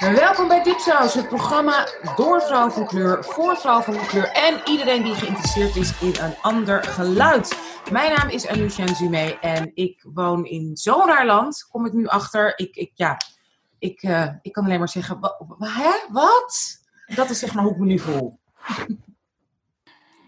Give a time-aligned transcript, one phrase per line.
[0.00, 5.02] Welkom bij Dipsaus, het programma door vrouw van kleur, voor vrouw van kleur en iedereen
[5.02, 7.58] die geïnteresseerd is in een ander geluid.
[7.92, 12.06] Mijn naam is Anousha Nzume en ik woon in zo'n raar land, kom ik nu
[12.06, 12.58] achter.
[12.58, 13.16] Ik, ik, ja,
[13.78, 15.18] ik, uh, ik kan alleen maar zeggen,
[15.58, 16.80] hè, wat?
[17.14, 18.38] Dat is zeg maar hoe ik me nu voel.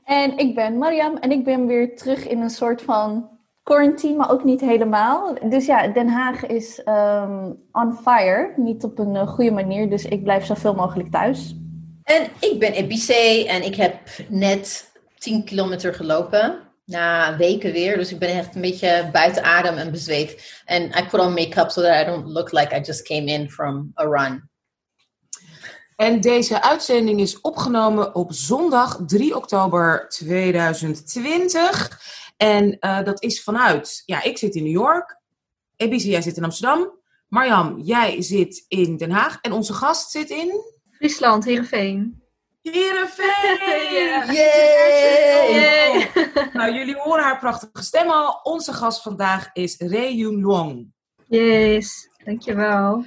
[0.05, 3.32] En ik ben Mariam en ik ben weer terug in een soort van
[3.63, 5.39] quarantine, maar ook niet helemaal.
[5.49, 8.53] Dus ja, Den Haag is um, on fire.
[8.57, 11.57] Niet op een uh, goede manier, dus ik blijf zoveel mogelijk thuis.
[12.03, 13.95] En ik ben Ebice en ik heb
[14.29, 16.71] net 10 kilometer gelopen.
[16.85, 20.63] Na weken weer, dus ik ben echt een beetje buiten adem en bezweet.
[20.65, 23.51] En I put on make-up so that I don't look like I just came in
[23.51, 24.51] from a run.
[25.97, 32.01] En deze uitzending is opgenomen op zondag 3 oktober 2020.
[32.43, 35.21] En uh, dat is vanuit, ja, ik zit in New York.
[35.77, 36.99] Ebice, jij zit in Amsterdam.
[37.29, 39.39] Marjam, jij zit in Den Haag.
[39.41, 40.61] En onze gast zit in?
[40.91, 42.23] Friesland, Heerenveen.
[42.63, 44.35] Heerenveen!
[44.35, 46.11] Yay!
[46.53, 48.41] nou, jullie horen haar prachtige stem al.
[48.43, 50.93] Onze gast vandaag is Reyun Luong.
[51.29, 53.05] Yes, dankjewel.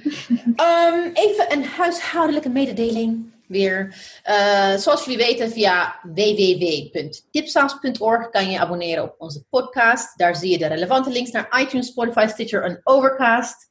[0.56, 3.94] Um, even een huishoudelijke mededeling weer.
[4.24, 10.18] Uh, zoals jullie weten, via www.tipsaus.org kan je abonneren op onze podcast.
[10.18, 13.70] Daar zie je de relevante links naar iTunes, Spotify, Stitcher en Overcast.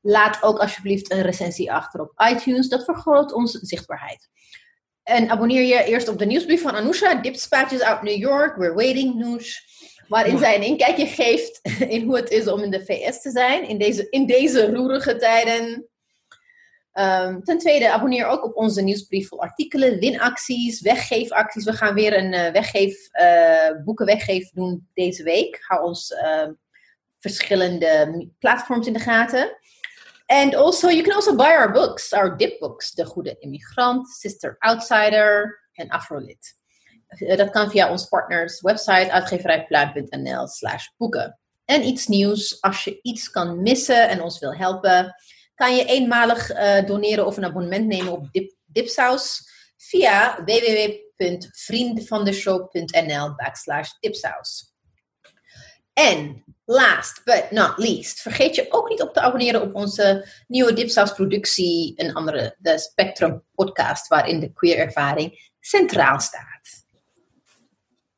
[0.00, 2.68] Laat ook alsjeblieft een recensie achter op iTunes.
[2.68, 4.30] Dat vergroot onze zichtbaarheid.
[5.02, 9.14] En abonneer je eerst op de nieuwsbrief van Anousha, Dipspatches out New York, We're Waiting
[9.14, 9.70] News.
[10.08, 11.60] Waarin zij een inkijkje geeft
[11.94, 15.16] in hoe het is om in de VS te zijn in deze, in deze roerige
[15.16, 15.86] tijden.
[16.94, 21.64] Um, ten tweede, abonneer ook op onze nieuwsbrief voor artikelen, winacties, weggeefacties.
[21.64, 25.64] We gaan weer een uh, weggeef, uh, boeken weggeven doen deze week.
[25.66, 26.48] Hou ons uh,
[27.18, 29.56] verschillende platforms in de gaten.
[30.26, 32.92] And also, you can also buy our books, our dip books.
[32.92, 36.60] De Goede Immigrant, Sister Outsider en Afrolit.
[37.36, 41.38] dat kan via ons partners website uitgeverijpluim.nl slash boeken.
[41.64, 45.14] En iets nieuws, als je iets kan missen en ons wil helpen
[45.62, 53.90] kan je eenmalig uh, doneren of een abonnement nemen op Dip, Dipsaus via www.vriendvandeshow.nl backslash
[54.00, 54.74] dipsaus.
[55.92, 60.72] En last but not least, vergeet je ook niet op te abonneren op onze nieuwe
[60.72, 66.86] Dipsaus productie, een andere, de Spectrum podcast, waarin de queer ervaring centraal staat.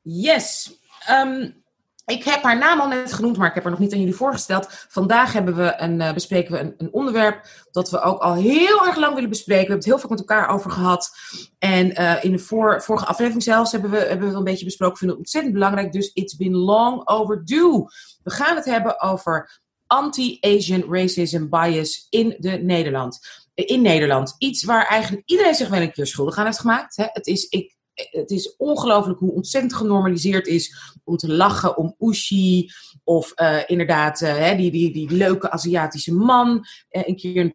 [0.02, 0.70] Yes.
[1.10, 1.63] Um,
[2.06, 4.14] ik heb haar naam al net genoemd, maar ik heb haar nog niet aan jullie
[4.14, 4.66] voorgesteld.
[4.88, 8.86] Vandaag hebben we een, uh, bespreken we een, een, onderwerp dat we ook al heel
[8.86, 9.66] erg lang willen bespreken.
[9.66, 11.10] We hebben het heel veel met elkaar over gehad.
[11.58, 14.94] En uh, in de vorige aflevering zelfs hebben we, hebben we het een beetje besproken.
[14.94, 17.84] Ik vind het ontzettend belangrijk, dus it's been long overdue.
[18.22, 23.18] We gaan het hebben over anti-Asian racism bias in de Nederland.
[23.54, 24.34] In Nederland.
[24.38, 26.96] Iets waar eigenlijk iedereen zich wel een keer schuldig aan heeft gemaakt.
[26.96, 27.04] Hè.
[27.08, 32.70] Het is, ik, het is ongelooflijk hoe ontzettend genormaliseerd is om te lachen om Ushi.
[33.04, 36.66] Of uh, inderdaad, uh, die, die, die leuke Aziatische man.
[36.90, 37.54] Uh, een keer een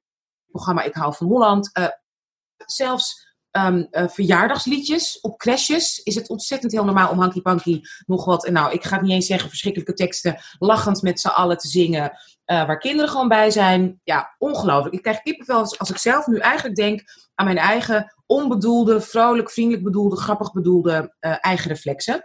[0.52, 1.72] programma Ik hou van Holland.
[2.66, 8.46] zelfs um, verjaardagsliedjes op crashes is het ontzettend heel normaal om Hanky Panky nog wat.
[8.46, 10.38] En nou, ik ga het niet eens zeggen, verschrikkelijke teksten.
[10.60, 12.12] Lachend met z'n allen te zingen.
[12.46, 14.00] waar kinderen gewoon bij zijn.
[14.04, 14.96] Ja, ongelooflijk.
[14.96, 17.04] Ik krijg kippenvel als, ik zelf nu eigenlijk denk
[17.36, 22.24] aan mijn eigen onbedoelde, vrolijk, vriendelijk bedoelde, grappig bedoelde eigen reflexen.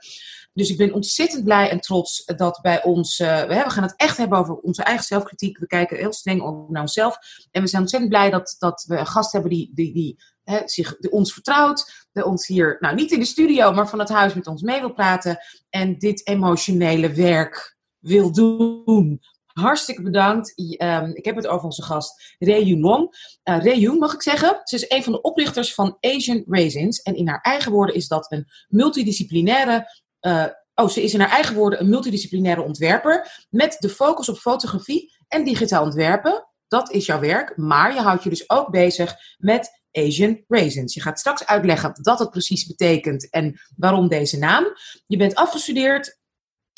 [0.54, 3.18] Dus ik ben ontzettend blij en trots dat bij ons.
[3.18, 5.58] We, gaan het echt hebben over onze eigen zelfkritiek.
[5.58, 7.18] We kijken heel streng naar onszelf.
[7.50, 10.60] En we zijn ontzettend blij dat, dat we een gast hebben die, die, die hè,
[10.64, 12.06] zich ons vertrouwt.
[12.12, 14.80] Die ons hier, nou niet in de studio, maar van het huis met ons mee
[14.80, 15.38] wil praten.
[15.70, 19.20] En dit emotionele werk wil doen.
[19.46, 20.52] Hartstikke bedankt.
[20.78, 23.16] Um, ik heb het over onze gast Rei Long.
[23.44, 24.60] Uh, Rei mag ik zeggen.
[24.64, 27.02] Ze is een van de oprichters van Asian Raisins.
[27.02, 30.02] En in haar eigen woorden is dat een multidisciplinaire.
[30.20, 30.44] Uh,
[30.74, 33.46] oh, ze is in haar eigen woorden een multidisciplinaire ontwerper.
[33.50, 36.48] Met de focus op fotografie en digitaal ontwerpen.
[36.68, 37.56] Dat is jouw werk.
[37.56, 40.94] Maar je houdt je dus ook bezig met Asian Raisins.
[40.94, 44.64] Je gaat straks uitleggen wat dat precies betekent en waarom deze naam.
[45.06, 46.18] Je bent afgestudeerd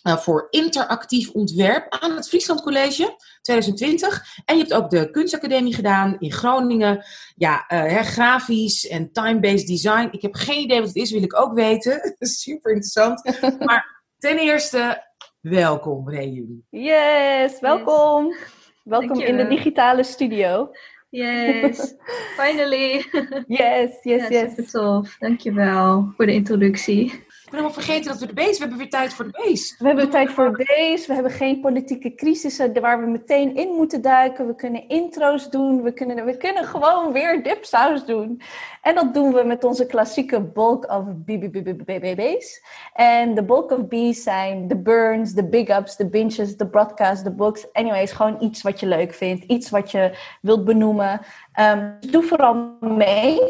[0.07, 4.25] uh, voor interactief ontwerp aan het Friesland College 2020.
[4.45, 7.05] En je hebt ook de kunstacademie gedaan in Groningen.
[7.37, 10.09] Ja, uh, grafisch en time-based design.
[10.11, 12.17] Ik heb geen idee wat het is, wil ik ook weten.
[12.19, 13.23] Super interessant.
[13.67, 15.05] maar ten eerste,
[15.41, 16.67] welkom jullie.
[16.71, 18.27] Yes, welkom.
[18.27, 18.55] Yes.
[18.85, 20.71] Welkom in de digitale studio.
[21.17, 21.95] Yes,
[22.37, 23.05] finally.
[23.49, 24.51] yes, yes, yes.
[24.51, 25.17] Super tof.
[25.19, 27.25] Dankjewel voor de introductie.
[27.51, 28.53] Helemaal vergeten dat we de beest.
[28.53, 29.79] We hebben weer tijd voor de beest.
[29.79, 31.07] We hebben tijd voor deze.
[31.07, 34.47] We hebben geen politieke crisissen waar we meteen in moeten duiken.
[34.47, 35.83] We kunnen intro's doen.
[35.83, 38.41] We kunnen, we kunnen gewoon weer dipsaus doen.
[38.83, 42.65] En dat doen we met onze klassieke bulk of BBBB's.
[42.95, 47.25] En de bulk of B's zijn de burns, de big ups, de binges, de broadcasts,
[47.25, 47.73] de books.
[47.73, 49.45] Anyways, gewoon iets wat je leuk vindt.
[49.45, 51.21] Iets wat je wilt benoemen.
[51.61, 53.41] Um, doe vooral mee.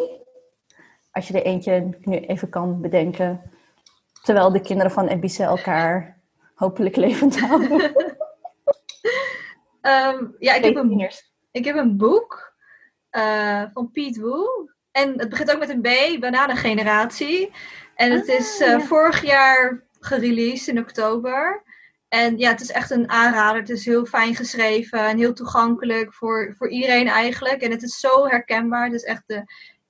[1.10, 3.54] Als je er eentje nu even kan bedenken.
[4.26, 6.18] Terwijl de kinderen van Ebice elkaar
[6.54, 7.82] hopelijk levend houden.
[9.82, 11.10] um, ja, ik heb, een,
[11.50, 12.54] ik heb een boek
[13.10, 14.72] uh, van Piet Woe.
[14.90, 17.52] En het begint ook met een B, Bananengeneratie.
[17.94, 18.80] En het ah, is uh, ja.
[18.80, 21.62] vorig jaar gereleased in oktober.
[22.08, 23.60] En ja, het is echt een aanrader.
[23.60, 27.62] Het is heel fijn geschreven en heel toegankelijk voor, voor iedereen eigenlijk.
[27.62, 28.84] En het is zo herkenbaar.
[28.84, 29.44] Het is echt de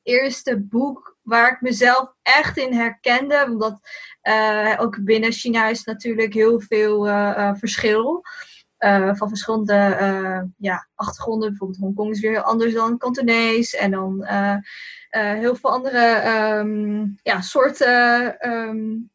[0.06, 3.44] eerste boek waar ik mezelf echt in herkende.
[3.48, 3.78] Omdat
[4.22, 8.24] uh, ook binnen China is natuurlijk heel veel uh, uh, verschil.
[9.12, 11.48] van verschillende ja, achtergronden.
[11.48, 13.74] Bijvoorbeeld Hongkong is weer heel anders dan Kantonees.
[13.74, 14.26] En dan
[15.10, 16.22] heel veel andere
[16.58, 19.10] um, ja, soorten um,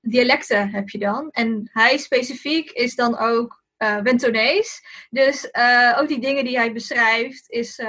[0.00, 1.30] dialecten heb je dan.
[1.30, 3.62] En hij specifiek is dan ook
[4.02, 4.82] Wentonees.
[5.10, 5.48] Dus
[5.96, 7.80] ook die dingen die hij beschrijft is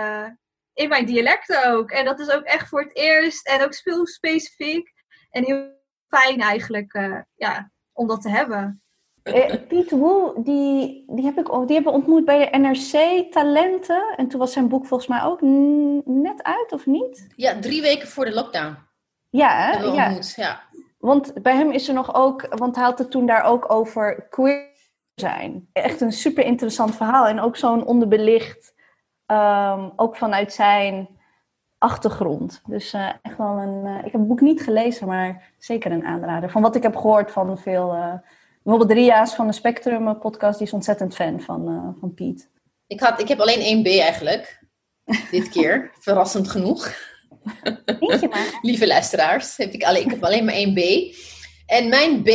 [0.74, 1.92] in mijn dialect ook.
[1.92, 3.48] En dat is ook echt voor het eerst.
[3.48, 4.94] En ook heel specifiek.
[5.30, 8.84] En heel fijn eigenlijk uh, ja, om dat te hebben.
[9.24, 14.14] Eh, Piet Woe, die, die, heb ik, die hebben we ontmoet bij de NRC Talenten.
[14.18, 15.42] En toen was zijn boek volgens mij ook
[16.06, 17.28] net uit, of niet?
[17.36, 18.78] Ja, drie weken voor de lockdown.
[19.30, 20.06] Ja, we ja.
[20.06, 20.62] ontmoet, ja.
[20.98, 24.28] Want bij hem is er nog ook, want hij had het toen daar ook over
[24.30, 24.72] queer
[25.16, 25.70] zijn.
[25.74, 27.28] Echt een super interessant verhaal.
[27.28, 28.73] En ook zo'n onderbelicht,
[29.34, 31.08] um, ook vanuit zijn
[31.78, 32.62] achtergrond.
[32.66, 33.86] Dus uh, echt wel een.
[33.86, 36.50] Uh, ik heb het boek niet gelezen, maar zeker een aanrader.
[36.50, 37.96] Van wat ik heb gehoord van veel.
[37.96, 38.14] Uh,
[38.64, 42.50] bijvoorbeeld Ria's van de Spectrum podcast, die is ontzettend fan van, van Piet.
[42.88, 44.64] Ik, had, ik heb alleen één B eigenlijk.
[45.32, 45.92] Dit keer.
[46.00, 46.92] Verrassend genoeg.
[48.62, 50.80] Lieve luisteraars, heb ik, alleen, ik heb alleen maar één B.
[51.66, 52.30] En mijn B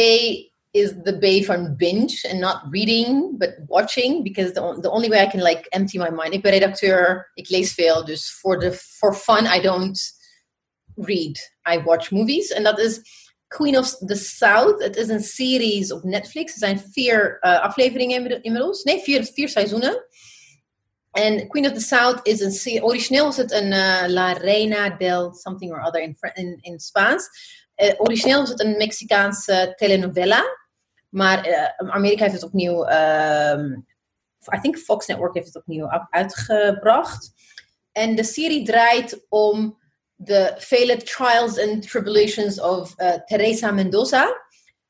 [0.70, 4.22] is the B van binge and not reading, but watching.
[4.22, 6.34] Because the, the only way I can like empty my mind.
[6.34, 8.04] Ik ben redacteur, ik lees veel.
[8.04, 10.00] Dus for, the, for fun, I don't
[10.94, 11.38] read.
[11.64, 12.50] I watch movies.
[12.50, 13.00] En dat is
[13.48, 14.82] Queen of the South.
[14.82, 16.52] Het is een series op Netflix.
[16.52, 18.82] Er zijn vier uh, afleveringen inmiddels.
[18.82, 20.06] Nee, vier, vier seizoenen.
[21.10, 22.84] En Queen of the South is een serie.
[22.84, 27.28] Origineel is het een uh, La Reina del something or other in, in, in Spaans.
[27.76, 30.44] Uh, origineel is het een Mexicaanse telenovela.
[31.08, 32.88] Maar uh, Amerika heeft het opnieuw.
[32.88, 33.86] Um,
[34.54, 37.32] I think Fox Network heeft het opnieuw uitgebracht.
[37.92, 39.78] En de serie draait om
[40.14, 44.42] de vele trials and tribulations of uh, Teresa Mendoza.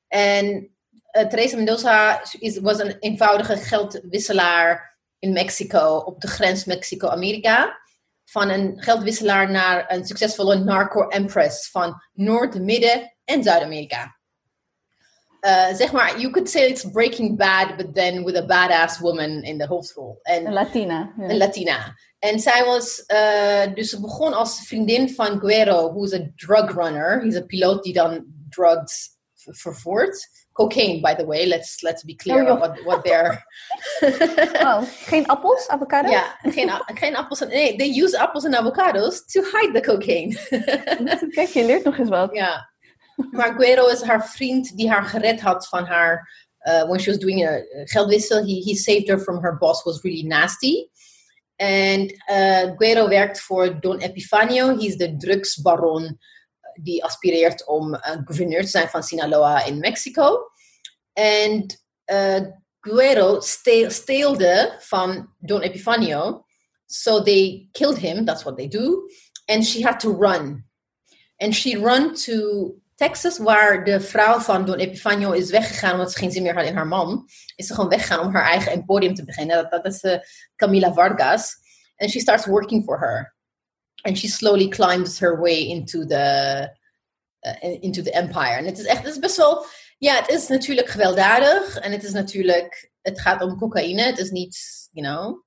[0.08, 0.70] En
[1.12, 7.78] uh, Teresa Mendoza is, was een eenvoudige geldwisselaar in Mexico, op de grens Mexico-Amerika
[8.24, 14.17] van een geldwisselaar naar een succesvolle narco-empress van Noord-, Midden- en Zuid-Amerika.
[15.48, 19.42] Uh, zeg maar, you could say it's Breaking Bad, but then with a badass woman
[19.42, 20.18] in de hoofdrol.
[20.22, 21.12] En, een Latina.
[21.18, 21.28] Ja.
[21.28, 21.94] Een Latina.
[22.18, 26.74] En zij was, uh, dus ze begon als vriendin van Guerrero, who is a drug
[26.74, 27.22] runner.
[27.24, 30.28] Is een piloot die dan drugs vervoert.
[30.52, 31.46] Cocaine, by the way.
[31.46, 33.44] Let's, let's be clear Oh, what, what they're...
[34.66, 36.10] Oh, geen appels, avocados?
[36.10, 37.48] Ja, geen, a- geen appels en...
[37.48, 40.34] Nee, they use appels en avocados to hide the cocaine.
[41.34, 42.34] Kijk, je leert nog eens wat.
[42.34, 42.70] ja.
[43.30, 46.46] Maar Guero is haar vriend die haar gered had van haar...
[46.66, 50.02] Uh, when she was doing a geldwissel, he, he saved her from her boss was
[50.02, 50.90] really nasty.
[51.56, 54.76] And uh, Guero werkt voor Don Epifanio.
[54.76, 56.18] He's de drugsbaron
[56.82, 60.50] die aspireert om uh, gouverneur te zijn van Sinaloa in Mexico.
[61.12, 61.66] En
[62.06, 62.40] uh,
[62.80, 66.44] Guero ste steelde van Don Epifanio.
[66.86, 69.08] So they killed him, that's what they do.
[69.46, 70.64] And she had to run.
[71.36, 76.18] And she run to Texas, waar de vrouw van Don Epifanio is weggegaan omdat ze
[76.18, 77.28] geen zin meer had in haar man.
[77.56, 79.70] Is ze gewoon weggegaan om haar eigen emporium te beginnen.
[79.70, 80.18] Dat, is uh,
[80.56, 81.54] Camila Vargas.
[81.96, 83.34] And she starts working for her.
[84.00, 86.68] And she slowly climbs her way into the,
[87.40, 88.56] uh, into the empire.
[88.56, 89.64] En het is echt, het is best wel,
[89.98, 91.78] ja, het is natuurlijk gewelddadig.
[91.78, 94.02] En het is natuurlijk, het gaat om cocaïne.
[94.02, 94.58] Het is niet,
[94.92, 95.44] you know,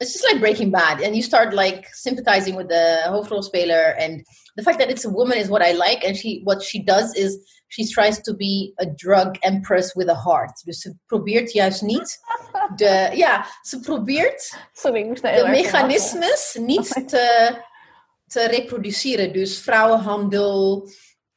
[0.00, 1.00] it's just like Breaking Bad.
[1.00, 3.94] And you start like sympathizing with the hoofdrolspeler.
[3.98, 4.24] And
[4.56, 6.04] the fact that it's a woman is what I like.
[6.04, 7.38] And she, what she does is,
[7.68, 10.52] she tries to be a drug empress with a heart.
[10.64, 12.18] Dus ze probeert juist niet
[12.76, 15.50] de, ja, ze probeert Sorry, ik moest de lachen.
[15.50, 17.56] mechanismes niet te,
[18.26, 19.32] te reproduceren.
[19.32, 20.88] Dus vrouwenhandel,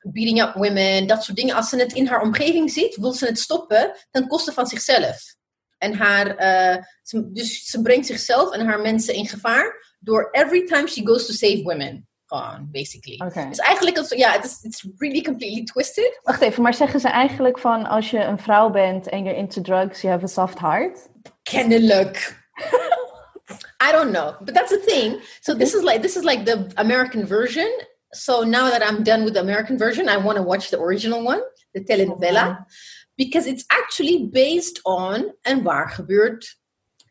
[0.02, 1.56] beating up women, dat soort dingen.
[1.56, 5.36] Als ze het in haar omgeving ziet, wil ze het stoppen ten koste van zichzelf.
[5.82, 10.66] En haar, eh, ze, dus ze brengt zichzelf en haar mensen in gevaar door every
[10.66, 12.08] time she goes to save women.
[12.26, 13.22] Gewoon, basically.
[13.28, 13.48] Oké.
[13.48, 16.20] Dus eigenlijk, het- ja, het is it's really completely twisted.
[16.24, 19.62] Wacht even, maar zeggen ze eigenlijk van als je een vrouw bent en you're into
[19.62, 21.10] drugs, you have a soft heart?
[21.44, 22.18] Kennelijk.
[23.88, 25.22] I don't know, but that's the thing.
[25.42, 27.68] So this is like this is like the American version.
[28.10, 31.24] So now that I'm done with the American version, I want to watch the original
[31.24, 31.42] one,
[31.74, 32.66] the telenovela,
[33.16, 36.60] because it's actually based on een waar gebeurd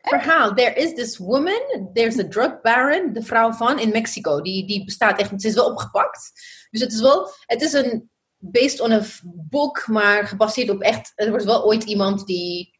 [0.01, 0.53] verhaal.
[0.53, 4.41] There is this woman, there's a drug baron, de vrouw van in Mexico.
[4.41, 6.31] Die, die bestaat echt, ze is wel opgepakt.
[6.69, 11.11] Dus het is wel, het is een based on a book, maar gebaseerd op echt.
[11.15, 12.79] Er was wel ooit iemand die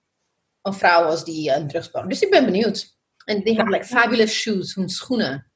[0.62, 2.10] een vrouw was die een drugsbaron.
[2.10, 3.00] Dus ik ben benieuwd.
[3.26, 5.52] En they have like fabulous shoes, hun schoenen.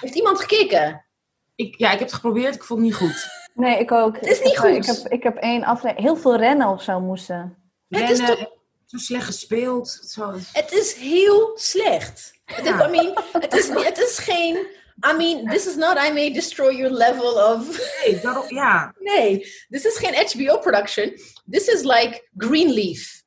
[0.00, 1.06] Heeft iemand gekeken?
[1.54, 3.28] Ik, ja, ik heb het geprobeerd, ik vond het niet goed.
[3.60, 4.14] Nee, ik ook.
[4.16, 4.76] Het is Ik niet heb, goed.
[4.76, 7.56] Ik heb, ik heb één aflevering, heel veel rennen of zo moesten.
[7.88, 8.52] Het is Rennen, toch-
[8.86, 9.88] Zo slecht gespeeld.
[10.08, 10.32] Zo.
[10.52, 12.32] Het is heel slecht.
[12.44, 12.86] Het is- Ja.
[12.86, 14.56] I mean, het is, het is geen.
[15.10, 17.80] I mean, this is not I may destroy your level of.
[18.04, 18.94] Nee, daarom, ja.
[18.98, 19.38] Nee,
[19.68, 21.12] this is geen HBO production.
[21.50, 23.18] This is like Greenleaf.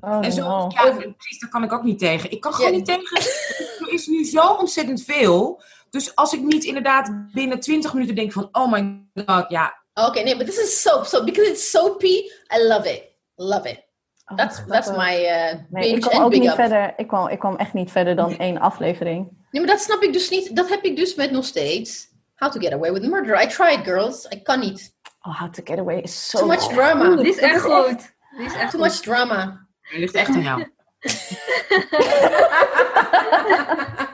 [0.00, 0.42] Oh, En zo,
[0.74, 2.30] ja, precies, daar kan ik ook niet tegen.
[2.30, 3.02] Ik kan gewoon niet tegen.
[3.80, 5.62] Er is nu zo ontzettend veel.
[5.90, 9.78] Dus als ik niet inderdaad binnen 20 minuten denk van, oh my god, ja.
[9.94, 11.04] Okay, nee, but this is soap.
[11.04, 12.14] So because it's soapy,
[12.56, 13.02] I love it.
[13.34, 13.88] Love it.
[14.26, 16.54] Oh, That's that's my uh, Nee, ik binge kwam and ook big niet up.
[16.54, 16.92] verder.
[16.96, 19.28] Ik kwam, ik kwam echt niet verder dan één aflevering.
[19.50, 20.56] Nee, maar dat snap ik dus niet.
[20.56, 22.08] Dat heb ik dus met nog steeds.
[22.36, 23.42] How to get away with murder.
[23.42, 24.24] I tried, girls.
[24.24, 24.94] Ik kan niet.
[25.22, 27.16] Oh, How to Get Away is zo Too much drama.
[27.16, 28.14] Die is echt Dat is goed.
[28.36, 28.90] Die is echt Too goed.
[28.90, 29.66] much drama.
[29.80, 30.66] Het ligt echt aan jou.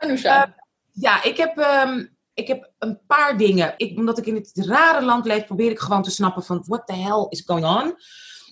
[0.00, 0.54] Anusha.
[0.92, 3.74] Ja, ik heb, ehm, ik heb een paar dingen.
[3.76, 6.86] Ik, omdat ik in het rare land leef, probeer ik gewoon te snappen van what
[6.86, 7.94] the hell is going on.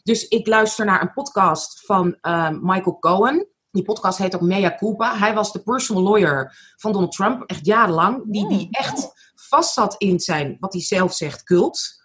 [0.03, 3.49] Dus ik luister naar een podcast van ehm, Michael Cohen.
[3.71, 5.19] Die podcast heet ook Mea Culpa.
[5.19, 8.23] Hij was de personal lawyer van Donald Trump, echt jarenlang.
[8.27, 12.03] Die, die echt vast zat in zijn, wat hij zelf zegt, cult.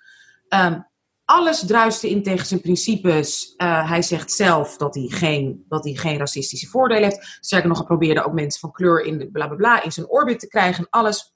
[0.48, 0.80] Ehm,
[1.34, 3.54] alles druiste in tegen zijn principes.
[3.58, 7.38] Eh, hij zegt zelf dat hij, geen, dat hij geen racistische voordelen heeft.
[7.40, 10.40] Sterker nog, hij probeerde ook mensen van kleur in, bla, bla, bla, in zijn orbit
[10.40, 11.34] te krijgen en alles.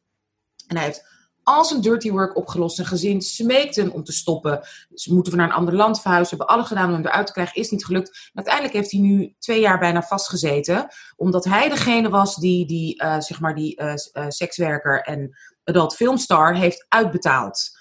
[0.67, 2.75] En hij heeft al zijn dirty work opgelost.
[2.75, 4.59] Zijn gezin smeekt hem om te stoppen.
[4.89, 6.37] Dus moeten we naar een ander land verhuizen.
[6.37, 7.61] Hebben alles gedaan om hem eruit te krijgen.
[7.61, 8.31] Is niet gelukt.
[8.33, 10.87] Uiteindelijk heeft hij nu twee jaar bijna vastgezeten.
[11.15, 13.93] Omdat hij degene was die, die, eh, zeg maar die eh,
[14.27, 17.77] sekswerker en adult filmstar heeft uitbetaald.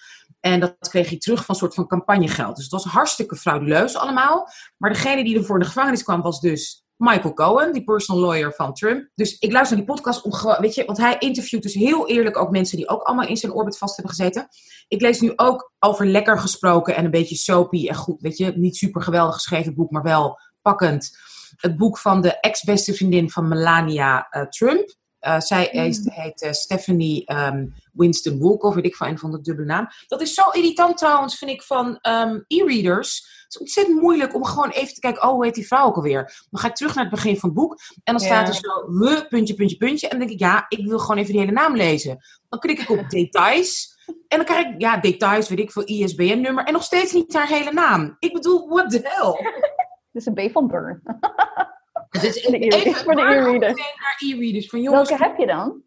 [0.47, 2.55] En dat kreeg hij terug van een soort van campagnegeld.
[2.55, 4.49] Dus het was hartstikke frauduleus allemaal.
[4.77, 8.53] Maar degene die ervoor in de gevangenis kwam was dus Michael Cohen, die personal lawyer
[8.53, 9.09] van Trump.
[9.15, 12.37] Dus ik luister naar die podcast om weet je, want hij interviewt dus heel eerlijk
[12.37, 14.49] ook mensen die ook allemaal in zijn orbit vast hebben gezeten.
[14.89, 18.53] Ik lees nu ook over lekker gesproken en een beetje soapy en goed, weet je,
[18.57, 21.19] niet super geweldig geschreven boek, maar wel pakkend.
[21.57, 24.95] Het boek van de ex-beste vriendin van Melania eh, Trump.
[25.27, 29.41] Eh, zij heet, heet eh, Stephanie ehm, Winston Wolkoff, weet ik van een van de
[29.41, 29.89] dubbele naam.
[30.07, 33.35] Dat is zo irritant trouwens, vind ik, van ehm, e-readers.
[33.43, 35.97] Het is ontzettend moeilijk om gewoon even te kijken, oh, hoe heet die vrouw ook
[35.97, 36.45] alweer?
[36.51, 38.29] Dan ga ik terug naar het begin van het boek en dan Ja.
[38.29, 40.09] staat er zo, we, puntje, puntje, puntje.
[40.09, 42.19] En dan denk ik, ja, ik wil gewoon even die hele naam lezen.
[42.49, 43.95] Dan klik ik op details.
[44.07, 46.65] En dan krijg ik, ja, details, weet ik veel, ISBN-nummer.
[46.65, 48.17] En nog steeds niet haar hele naam.
[48.19, 49.33] Ik bedoel, what the hell?
[50.13, 51.03] Dit is een B van Burn.
[52.21, 53.53] Het is de e- voor de e-readers.
[53.59, 54.69] meteen naar e-readers.
[54.69, 55.83] Van jongens, Welke heb je dan?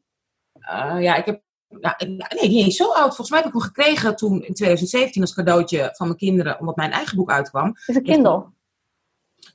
[0.60, 1.96] eh, ja, ik heb, nou,
[2.30, 3.06] nee, niet zo oud.
[3.06, 6.76] Volgens mij heb ik hem gekregen toen in 2017 als cadeautje van mijn kinderen, omdat
[6.76, 7.74] mijn eigen boek uitkwam.
[7.86, 8.46] Is een Kindle.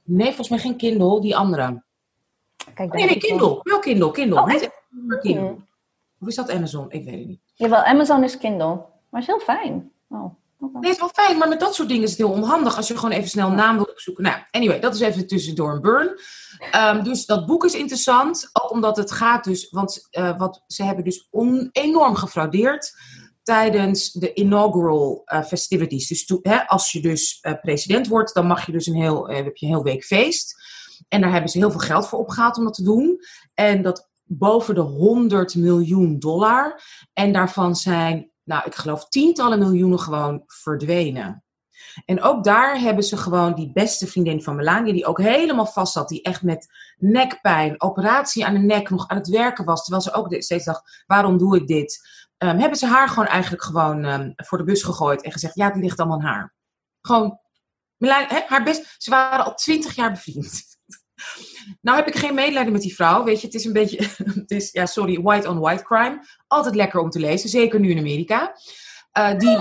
[0.05, 1.83] Nee, volgens mij geen Kindle, die andere.
[2.75, 3.61] Kijk, Nee, nee, Kindle.
[3.63, 4.41] Wel Kindle, Kindle.
[4.41, 4.71] Oh, echt?
[5.21, 5.47] Kindle.
[5.47, 5.67] Hmm.
[6.21, 6.91] Of is dat Amazon?
[6.91, 7.41] Ik weet het niet.
[7.55, 8.85] Jawel, Amazon is Kindle.
[9.11, 9.93] Maar is heel fijn.
[10.09, 10.35] Oh.
[10.73, 12.89] Nee, het is wel fijn, maar met dat soort dingen is het heel onhandig als
[12.89, 14.25] je gewoon even snel een naam wil opzoeken.
[14.25, 16.21] Nou, anyway, dat is even tussendoor een burn.
[16.71, 20.85] Ehm, dus dat boek is interessant, ook omdat het gaat dus, want eh, wat, ze
[20.85, 22.95] hebben dus on- enorm gefraudeerd
[23.43, 26.09] tijdens de inaugural eh, festivities.
[26.09, 29.57] Dus hè, als je dus eh, president wordt, dan mag je dus een heel, heb
[29.57, 30.63] je een heel week feest.
[31.09, 33.21] En daar hebben ze heel veel geld voor opgehaald om dat te doen.
[33.55, 36.83] En dat boven de 100 miljoen dollar.
[37.13, 41.45] En daarvan zijn, nou, ik geloof tientallen miljoenen gewoon verdwenen.
[42.05, 45.93] En ook daar hebben ze gewoon die beste vriendin van Melania, die ook helemaal vast
[45.93, 50.03] zat, die echt met nekpijn, operatie aan de nek nog aan het werken was, terwijl
[50.03, 52.09] ze ook steeds dacht, waarom doe ik dit?
[52.39, 55.67] Ehm, hebben ze haar gewoon eigenlijk gewoon ehm, voor de bus gegooid en gezegd, ja,
[55.67, 56.55] het ligt allemaal aan haar.
[57.01, 57.39] Gewoon,
[57.97, 60.63] Melania, haar best, ze waren al twintig jaar bevriend.
[61.81, 63.25] Nou heb ik geen medelijden met die vrouw.
[63.25, 64.09] Weet je, het is een beetje,
[64.41, 66.27] het is, ja, sorry, white on white crime.
[66.47, 68.55] Altijd lekker om te lezen, zeker nu in Amerika.
[69.19, 69.59] Uh, die,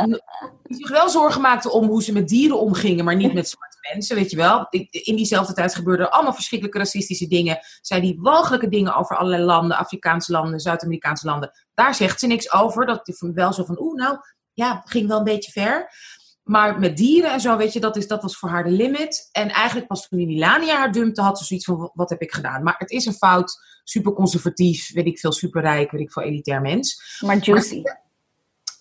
[0.64, 3.78] die, zich wel zorgen maakte om hoe ze met dieren omgingen, maar niet met zwarte
[3.94, 4.68] mensen, weet je wel.
[4.90, 7.60] In diezelfde tijd gebeurden allemaal verschrikkelijke racistische dingen.
[7.82, 11.52] Zij die walgelijke dingen over allerlei landen, Afrikaanse landen, Zuid-Amerikaanse landen.
[11.74, 12.86] Daar zegt ze niks over.
[12.86, 14.18] Dat is wel zo van, oeh, nou,
[14.54, 15.92] ja, ging wel een beetje ver.
[16.44, 19.30] Maar met dieren en zo, weet je, dat, is, dat was voor haar de limit.
[19.32, 22.34] En eigenlijk pas toen die Milania haar dumpte, had ze zoiets van, wat heb ik
[22.34, 22.64] gedaan?
[22.64, 26.24] Maar het is een fout, super conservatief, weet ik veel, super rijk, weet ik veel,
[26.24, 27.18] elitair mens.
[27.20, 27.82] Maar juicy.
[27.82, 28.02] Maar,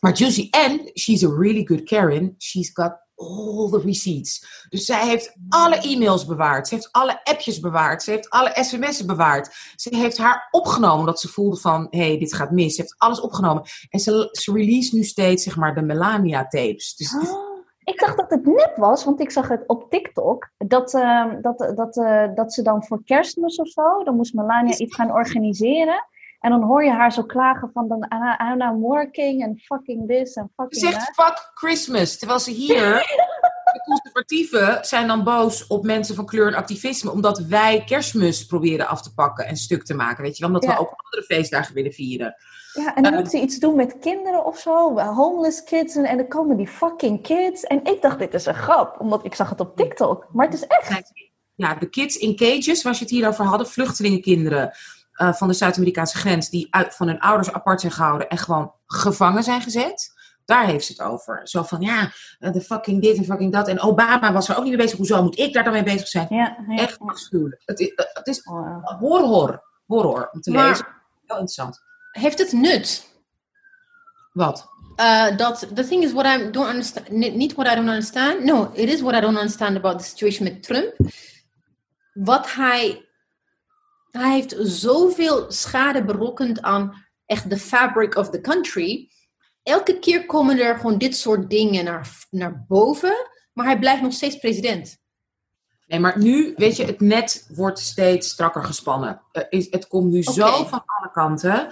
[0.00, 0.48] maar juicy.
[0.50, 2.34] En she's a really good Karen.
[2.38, 4.66] She's got all the receipts.
[4.68, 6.68] Dus zij heeft alle e-mails bewaard.
[6.68, 8.02] Ze heeft alle appjes bewaard.
[8.02, 9.54] Ze heeft alle sms'en bewaard.
[9.76, 11.86] Ze heeft haar opgenomen dat ze voelde van...
[11.90, 12.74] hé, hey, dit gaat mis.
[12.74, 13.62] Ze heeft alles opgenomen.
[13.88, 16.96] En ze, ze release nu steeds, zeg maar, de Melania-tapes.
[16.96, 17.14] Dus...
[17.14, 17.51] Oh.
[17.84, 20.50] Ik dacht dat het nep was, want ik zag het op TikTok.
[20.58, 24.76] Dat, uh, dat, dat, uh, dat ze dan voor kerstmis of zo, dan moest Melania
[24.76, 26.06] iets gaan organiseren.
[26.40, 28.06] En dan hoor je haar zo klagen van dan
[28.62, 32.94] I'm working and fucking this and fucking Ze zegt fuck Christmas, terwijl ze hier,
[33.72, 38.86] de conservatieven, zijn dan boos op mensen van kleur en activisme, omdat wij kerstmis proberen
[38.86, 40.74] af te pakken en stuk te maken, weet je wel, omdat Ja.
[40.74, 42.34] we ook andere feestdagen willen vieren.
[42.72, 46.04] Ja, en dan Eh, moet ze iets doen met kinderen of zo, homeless kids en,
[46.04, 47.62] en dan komen die fucking kids.
[47.62, 50.26] En ik dacht, dit is een grap, omdat ik zag het op TikTok.
[50.32, 51.12] Maar het is echt.
[51.54, 54.70] Ja, de kids in cages, waar ze het hier over hadden, vluchtelingenkinderen
[55.16, 58.72] uh, van de Zuid-Amerikaanse grens, die uit, van hun ouders apart zijn gehouden en gewoon
[58.86, 60.12] gevangen zijn gezet.
[60.44, 61.40] Daar heeft ze het over.
[61.44, 63.68] Zo van, ja, de fucking dit en fucking dat.
[63.68, 64.96] En Obama was er ook niet mee bezig.
[64.98, 66.26] Hoezo moet ik daar dan mee bezig zijn?
[66.30, 67.62] Ja, ja, Echt afschuwelijk.
[67.64, 68.98] Het is, het is Wow.
[68.98, 69.62] horror.
[69.86, 70.86] Horror om te lezen.
[71.26, 71.80] Wel interessant.
[72.12, 73.06] Heeft het nut?
[74.32, 74.70] Wat?
[74.96, 77.08] Uh, dat the thing is what I don't understand.
[77.08, 78.44] Niet what I don't understand.
[78.44, 80.94] No, it is what I don't understand about the situation met Trump.
[82.12, 83.08] Wat hij,
[84.10, 89.10] hij heeft zoveel schade berokkend aan echt de fabric of the country.
[89.62, 94.12] Elke keer komen er gewoon dit soort dingen naar, naar boven, maar hij blijft nog
[94.12, 95.01] steeds president.
[95.92, 99.20] Nee, maar nu, weet je, het net wordt steeds strakker gespannen.
[99.32, 101.68] Eh, het komt nu zo van alle kanten.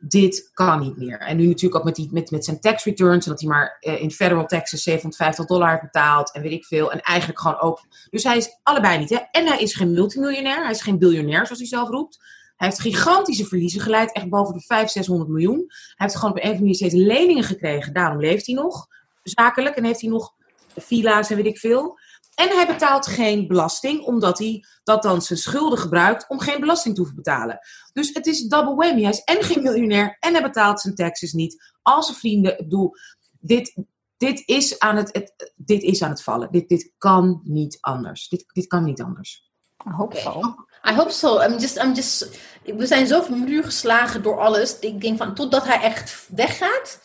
[0.00, 1.18] Dit kan niet meer.
[1.18, 3.24] En nu natuurlijk ook met, die, met, met zijn tax returns.
[3.24, 6.32] En dat hij maar eh, in federal taxes 750 dollar heeft betaald.
[6.32, 6.92] En weet ik veel.
[6.92, 7.80] En eigenlijk gewoon ook.
[8.10, 9.10] Dus hij is allebei niet.
[9.10, 9.18] Hè?
[9.30, 10.62] En hij is geen multimiljonair.
[10.62, 12.18] Hij is geen biljonair, zoals hij zelf roept.
[12.56, 14.12] Hij heeft gigantische verliezen geleid.
[14.12, 15.64] Echt boven de 500, 600 miljoen.
[15.68, 17.92] Hij heeft gewoon op een of andere manier steeds leningen gekregen.
[17.92, 18.86] Daarom leeft hij nog.
[19.22, 19.76] Zakelijk.
[19.76, 20.34] En heeft hij nog
[20.76, 21.98] villa's en weet ik veel.
[22.34, 26.94] En hij betaalt geen belasting, omdat hij dat dan zijn schulden gebruikt om geen belasting
[26.94, 27.58] te hoeven betalen.
[27.92, 29.02] Dus het is double whammy.
[29.02, 31.72] Hij is en geen miljonair en hij betaalt zijn taxes niet.
[31.82, 32.94] Al zijn vrienden, ik bedoel,
[33.40, 33.84] dit,
[34.16, 36.50] dit, is, aan het, het, dit is aan het vallen.
[36.50, 38.28] Dit, dit kan niet anders.
[38.28, 39.50] Dit, dit kan niet anders.
[39.84, 40.40] Ik hoop zo.
[40.84, 41.40] I hope so.
[41.40, 44.78] I'm just, I'm just, we zijn zo van muur geslagen door alles.
[44.78, 47.00] Ik denk van, totdat hij echt weggaat,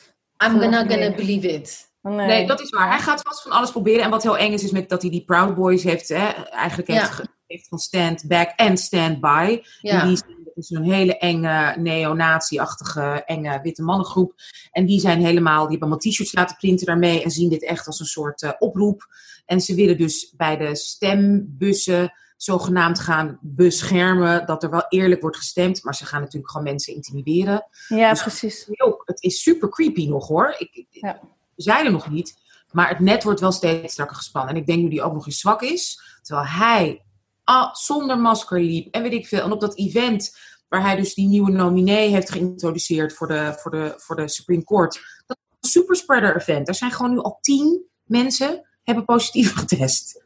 [0.45, 1.86] I'm gonna, gonna believe it.
[2.15, 2.27] Nee.
[2.27, 2.89] Nee, dat is waar.
[2.89, 4.03] Hij gaat vast van alles proberen.
[4.03, 6.87] En wat heel eng is, is met dat hij die Proud Boys heeft, hè, eigenlijk
[6.89, 7.25] heeft, Ja.
[7.47, 9.61] heeft van stand back en stand by.
[9.81, 10.01] Ja.
[10.01, 14.33] En die zijn, is een hele enge, neonazi-achtige, enge witte mannengroep.
[14.71, 17.87] En die zijn helemaal, die hebben allemaal t-shirts laten printen daarmee en zien dit echt
[17.87, 19.07] als een soort eh, oproep.
[19.45, 25.37] En ze willen dus bij de stembussen zogenaamd gaan beschermen dat er wel eerlijk wordt
[25.37, 25.83] gestemd.
[25.83, 27.67] Maar ze gaan natuurlijk gewoon mensen intimideren.
[27.87, 28.67] Ja, Dus- precies.
[28.77, 30.55] Ook, het is super creepy nog hoor.
[30.57, 31.19] Ik, Ja.
[31.57, 32.35] We zijn er nog niet.
[32.71, 34.53] Maar het net wordt wel steeds strakker gespannen.
[34.53, 36.01] En ik denk nu die ook nog eens zwak is.
[36.21, 37.05] Terwijl hij
[37.43, 38.93] ah, zonder masker liep.
[38.93, 39.41] En weet ik veel.
[39.41, 43.71] En op dat event waar hij dus die nieuwe nominee heeft geïntroduceerd voor de, voor
[43.71, 44.93] de, voor de Supreme Court.
[45.25, 46.67] Dat is een superspreader event.
[46.67, 50.23] Er zijn gewoon nu al tien mensen hebben positief getest.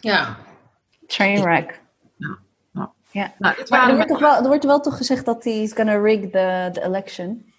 [0.00, 0.38] Ja.
[1.06, 1.80] Trainwreck.
[3.12, 5.72] Nou, dit Maar er wordt, toch wel, er wordt wel toch gezegd dat hij is
[5.72, 7.49] gonna rig the, the election.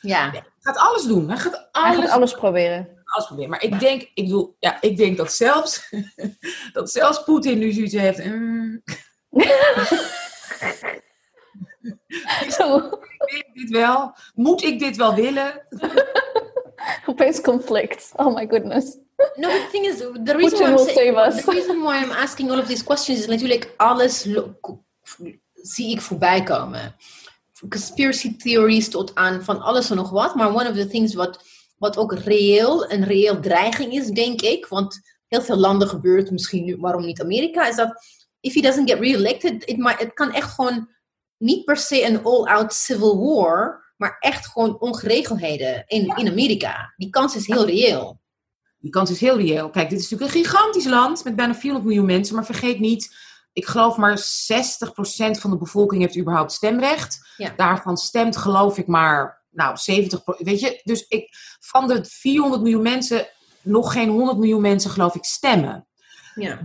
[0.00, 0.30] Ja.
[0.30, 1.28] Hij gaat alles doen.
[1.28, 2.88] Hij gaat Hij alles gaat alles proberen.
[3.04, 3.50] alles proberen.
[3.50, 5.90] Maar ik denk, ik bedoel, ja, ik denk dat zelfs,
[6.72, 8.24] dat zelfs Poetin nu zoiets heeft.
[8.24, 8.82] mm,
[12.58, 14.14] Zo, wil ik dit wel?
[14.34, 15.66] Moet ik dit wel willen?
[17.06, 18.10] opeens conflict.
[18.16, 18.96] Oh my goodness.
[19.36, 22.58] No, the thing is, the reason, why I'm saying, the reason why I'm asking all
[22.58, 24.26] of these questions is natuurlijk alles
[25.62, 26.96] zie ik voorbij komen.
[27.68, 30.34] Conspiracy theories tot aan van alles en nog wat.
[30.34, 31.44] Maar one of the things wat,
[31.78, 34.66] wat ook reëel, een reëel dreiging is, denk ik.
[34.66, 38.04] Want heel veel landen gebeurt, misschien nu, waarom niet Amerika, is dat
[38.40, 40.88] if he doesn't get re-elected, it might, het kan echt gewoon
[41.36, 46.94] niet per se een all-out civil war, maar echt gewoon ongeregeldheden in, in Amerika.
[46.96, 48.20] Die kans is heel reëel.
[48.78, 49.70] Die kans is heel reëel.
[49.70, 52.34] Kijk, dit is natuurlijk een gigantisch land met bijna 400 miljoen mensen.
[52.34, 53.16] Maar vergeet niet,
[53.52, 54.22] ik geloof maar 60%
[55.30, 57.18] van de bevolking heeft überhaupt stemrecht.
[57.36, 57.52] Ja.
[57.56, 60.18] Daarvan stemt geloof ik maar, nou 70%.
[60.38, 61.28] Weet je, dus ik,
[61.60, 63.26] van de 400 miljoen mensen,
[63.62, 65.86] nog geen 100 miljoen mensen geloof ik stemmen.
[66.34, 66.64] Ja.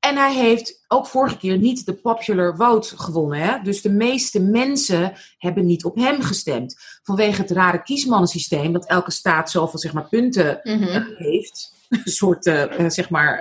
[0.00, 3.38] En hij heeft ook vorige keer niet de popular vote gewonnen.
[3.38, 3.62] Hè?
[3.62, 6.76] Dus de meeste mensen hebben niet op hem gestemd.
[7.02, 10.82] Vanwege het rare kiesmannensysteem, dat elke staat zoveel zeg maar, punten Mhm.
[10.82, 11.73] eh, heeft.
[12.04, 13.38] Een soort eh, eh, zeg maar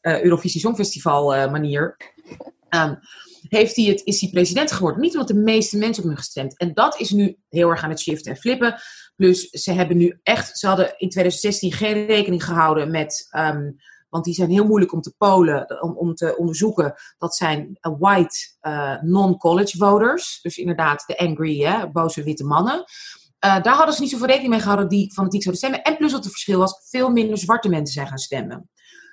[0.00, 1.96] eh, Eurovisie Songfestival manier.
[2.68, 2.94] Ehm,
[3.48, 5.00] heeft hij het, is hij president geworden.
[5.00, 6.58] Niet omdat de meeste mensen op hem gestemd.
[6.58, 8.80] En dat is nu heel erg aan het shiften en flippen.
[9.16, 13.70] Plus ze hebben nu echt, ze hadden in 2016 geen rekening gehouden met, ehm,
[14.08, 16.94] want die zijn heel moeilijk om te polen, om, om te onderzoeken.
[17.18, 18.36] Dat zijn white
[19.00, 20.38] non-college voters.
[20.42, 22.84] Dus inderdaad de angry, hè, boze witte mannen.
[23.38, 25.82] Eh, daar hadden ze niet zoveel rekening mee gehouden die fanatiek zouden stemmen.
[25.82, 28.70] En plus wat het verschil was, veel minder zwarte mensen zijn gaan stemmen.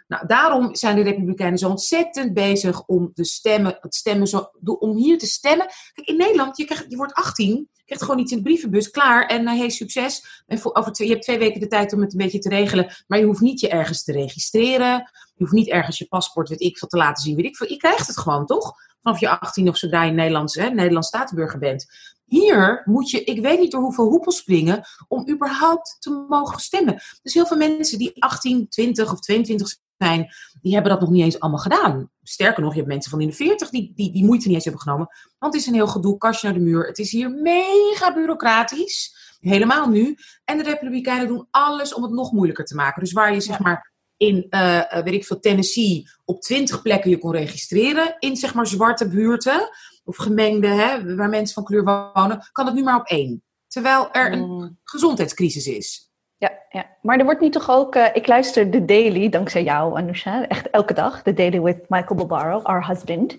[0.08, 4.98] Nou, daarom zijn de Republikeinen zo ontzettend bezig om de stemmen, het stemmen zo, om
[4.98, 5.68] hier te stemmen.
[5.94, 8.90] Kijk, in Nederland, je, krijgt, je wordt 18, je krijgt gewoon iets in de brievenbus,
[8.90, 10.44] klaar en hij heeft succes.
[10.48, 12.96] En over twee, je hebt twee weken de tijd om het een beetje te regelen,
[13.08, 15.12] maar je hoeft niet je ergens te registreren.
[15.36, 17.70] Je hoeft niet ergens je paspoort, weet ik veel, te laten zien, weet ik.
[17.70, 18.74] Je krijgt het gewoon, toch?
[19.02, 21.86] Vanaf je 18 of zodra je Nederlands, hè, Nederlands staatsburger bent.
[22.26, 27.02] Hier moet je, ik weet niet door hoeveel hoepels springen, om überhaupt te mogen stemmen.
[27.22, 30.28] Dus heel veel mensen die 18, 20 of 22 zijn,
[30.62, 32.10] die hebben dat nog niet eens allemaal gedaan.
[32.24, 34.64] Sterker nog, je hebt mensen van in de 40 die, die die moeite niet eens
[34.64, 35.08] hebben genomen.
[35.40, 36.88] Want het is een heel gedoe, kastje naar de muur.
[36.88, 39.24] Het is hier mega bureaucratisch.
[39.40, 40.18] Helemaal nu.
[40.44, 43.02] En de Republikeinen doen alles om het nog moeilijker te maken.
[43.02, 47.10] Dus waar je zeg maar in, eh, eh, weet ik veel, Tennessee op 20 plekken
[47.10, 48.16] je kon registreren.
[48.20, 49.70] In zeg maar zwarte buurten.
[50.06, 52.50] Of gemengde, hè, waar mensen van kleur wonen.
[52.52, 53.44] Kan het nu maar op één.
[53.68, 54.78] Terwijl er een Mm.
[54.84, 56.04] gezondheidscrisis is.
[56.38, 57.96] Ja, ja, maar er wordt nu toch ook.
[57.96, 60.48] eh, ik luister The Daily, dankzij jou, Anusha.
[60.48, 61.22] Echt elke dag.
[61.22, 63.38] The Daily with Michael Barbaro, our husband.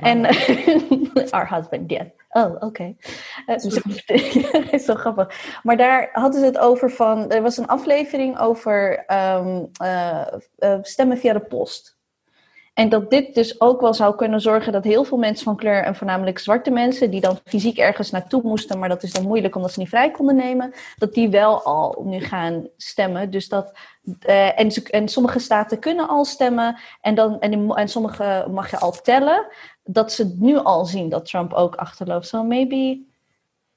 [0.00, 0.24] En.
[1.36, 2.06] our husband, yeah.
[2.28, 2.94] Oh, oké.
[3.46, 3.54] Eh,
[4.70, 5.58] is zo grappig.
[5.62, 7.30] Maar daar hadden ze het over van.
[7.30, 10.26] Er was een aflevering over ehm, eh,
[10.56, 11.97] eh, stemmen via de post.
[12.78, 15.82] En dat dit dus ook wel zou kunnen zorgen dat heel veel mensen van kleur,
[15.82, 19.56] en voornamelijk zwarte mensen, die dan fysiek ergens naartoe moesten, maar dat is dan moeilijk
[19.56, 23.30] omdat ze niet vrij konden nemen, dat die wel al nu gaan stemmen.
[23.30, 23.78] Dus dat,
[24.20, 28.78] eh, en, en sommige staten kunnen al stemmen, en, dan, en, en sommige mag je
[28.78, 29.46] al tellen,
[29.84, 32.26] dat ze nu al zien dat Trump ook achterloopt.
[32.26, 33.00] So maybe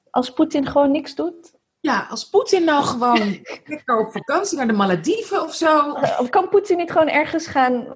[0.09, 1.53] als Poetin gewoon niks doet.
[1.81, 5.91] Ja, als Poetin nou gewoon lekker op vakantie naar de Malediven of zo.
[5.91, 7.87] Of kan Poetin niet gewoon ergens gaan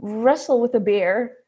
[0.00, 1.40] wrestle with a bear?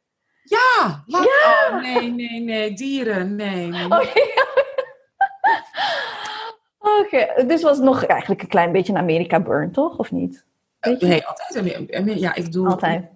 [0.42, 3.66] Ja, laat, oh nee, nee, nee, dieren, nee.
[3.66, 3.85] nee.
[3.85, 4.01] Oh.
[7.01, 9.99] Oké, dus was nog eigenlijk een klein beetje een Amerika burn, toch?
[9.99, 10.44] Of niet?
[10.81, 11.07] Weet je?
[11.07, 12.20] Nee, altijd.
[12.20, 12.66] Ja, ik bedoel...
[12.66, 13.11] Altijd.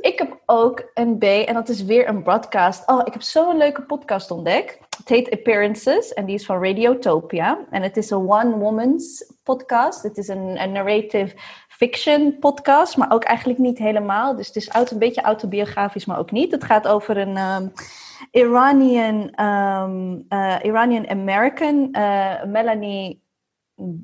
[0.00, 2.88] Ik heb ook een B en dat is weer een broadcast.
[2.88, 4.78] Oh, ik heb zo'n leuke podcast ontdekt.
[4.98, 7.58] Het heet Appearances en die is van Radiotopia.
[7.70, 10.02] En het is een one-woman's podcast.
[10.02, 11.36] Het is een, narrative
[11.68, 14.36] fiction podcast, maar ook eigenlijk niet helemaal.
[14.36, 16.52] Dus het is een beetje autobiografisch, maar ook niet.
[16.52, 17.68] Het gaat over een ehm,
[18.30, 23.22] Iranian, ehm, eh, Iranian American, eh, Melanie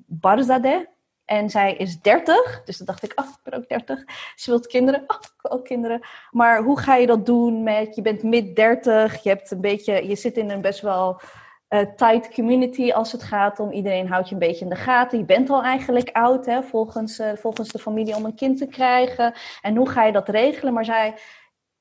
[0.07, 0.81] Barzadeh.
[1.27, 4.05] En zij is 30, dus dan dacht ik, oh, ik ben ook 30.
[4.37, 6.01] Ze wil kinderen, oh, ik wil ook kinderen.
[6.31, 10.09] Maar hoe ga je dat doen met, je bent mid 30, je hebt een beetje,
[10.09, 11.21] je zit in een best wel
[11.69, 15.19] eh, tight community als het gaat om iedereen houdt je een beetje in de gaten.
[15.19, 18.67] Je bent al eigenlijk oud, hè, volgens, eh, volgens de familie om een kind te
[18.67, 19.35] krijgen.
[19.63, 20.73] En hoe ga je dat regelen?
[20.73, 21.15] Maar zij,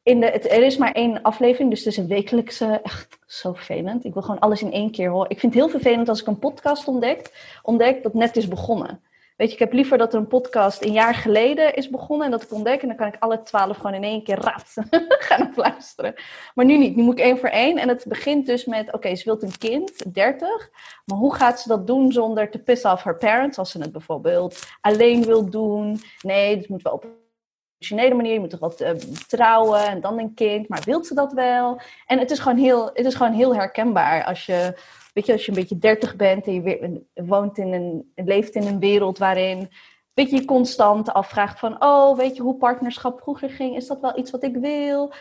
[0.04, 3.54] in de, het, er is maar één aflevering, dus het is een wekelijkse, echt zo
[3.54, 4.06] vervelend.
[4.06, 5.30] Ik wil gewoon alles in één keer horen.
[5.30, 7.32] Ik vind het heel vervelend als ik een podcast ontdek,
[7.64, 9.02] ontdek dat net is begonnen.
[9.36, 12.32] Weet je, ik heb liever dat er een podcast een jaar geleden is begonnen en
[12.32, 14.74] dat ik ontdek en dan kan ik alle twaalf gewoon in één keer raad
[15.28, 16.14] gaan luisteren.
[16.54, 19.16] Maar nu niet, nu moet ik één voor één en het begint dus met, oké,
[19.16, 20.70] ze wil een kind, 30,
[21.06, 23.92] maar hoe gaat ze dat doen zonder te piss off haar parents, als ze het
[23.92, 26.02] bijvoorbeeld alleen wil doen?
[26.22, 27.16] Nee, het moet wel op een
[27.78, 28.92] traditionele manier, je moet toch wat eh,
[29.28, 31.82] trouwen en dan een kind, maar wilt ze dat wel?
[32.06, 34.78] En het is gewoon heel, het is gewoon heel herkenbaar als je
[35.16, 38.68] weet je, als je een beetje dertig bent en je woont in een, leeft in
[38.68, 39.70] een wereld waarin
[40.14, 43.76] weet je, constant afvraagt van, oh, weet je hoe partnerschap vroeger ging?
[43.76, 45.14] Is dat wel iets wat ik wil?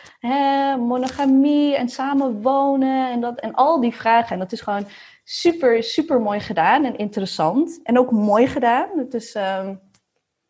[0.77, 4.31] Monogamie en samenwonen en, dat, en al die vragen.
[4.31, 4.87] En dat is gewoon
[5.23, 7.79] super, super mooi gedaan en interessant.
[7.83, 8.89] En ook mooi gedaan.
[8.97, 9.79] Het is ehm, een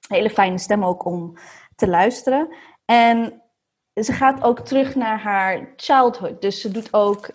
[0.08, 1.38] hele fijne stem ook om
[1.76, 2.56] te luisteren.
[2.86, 3.42] En
[3.94, 6.42] ze gaat ook terug naar haar childhood.
[6.42, 7.30] Dus ze doet ook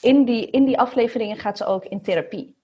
[0.00, 2.56] in die, in die afleveringen gaat ze ook in therapie.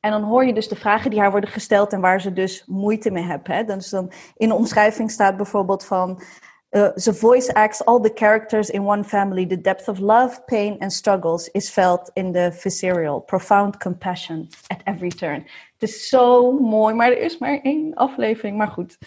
[0.00, 2.64] En dan hoor je dus de vragen die haar worden gesteld en waar ze dus
[2.66, 3.46] moeite mee heeft.
[3.46, 3.64] Hè?
[3.64, 6.22] Dus dan in de omschrijving staat bijvoorbeeld van...
[6.70, 9.46] uh, the voice acts all the characters in one family.
[9.46, 14.80] The depth of love, pain, and struggles is felt in the visceral, profound compassion at
[14.84, 15.46] every turn.
[15.78, 18.56] Het is zo mooi, maar er is maar één aflevering.
[18.56, 18.98] Maar goed.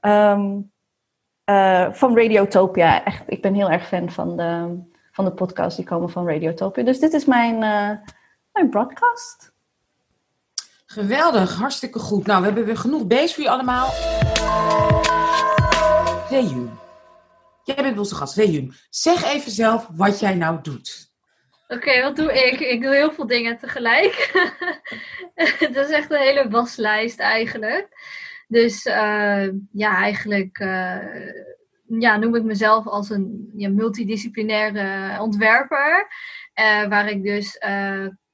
[0.00, 0.72] Um,
[1.50, 3.04] uh, van Radiotopia.
[3.04, 4.78] Echt, ik ben heel erg fan van de,
[5.12, 6.82] van de podcasts die komen van Radiotopia.
[6.82, 8.08] Dus dit is mijn, uh,
[8.52, 9.52] mijn broadcast.
[10.86, 12.26] Geweldig, hartstikke goed.
[12.26, 13.88] Nou, we hebben weer genoeg bezig voor je allemaal.
[16.28, 16.78] Reun.
[17.64, 18.74] Jij bent onze gast, Reun.
[18.90, 21.10] Zeg even zelf wat jij nou doet.
[21.68, 22.60] Oké, wat doe ik?
[22.60, 24.30] Ik doe heel veel dingen tegelijk.
[25.34, 27.88] Het is echt een hele waslijst eigenlijk.
[28.48, 30.96] Dus uh, ja, eigenlijk uh,
[31.82, 36.06] ja, noem ik mezelf als een ja, multidisciplinaire ontwerper.
[36.60, 37.56] Uh, waar ik dus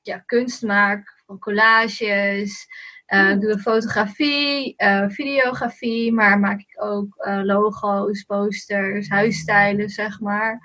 [0.03, 2.67] ja, kunst maak van collages.
[3.07, 4.75] ik doe fotografie,
[5.09, 10.61] videografie, maar maak ik ook logo's, posters, huisstijlen, zeg maar.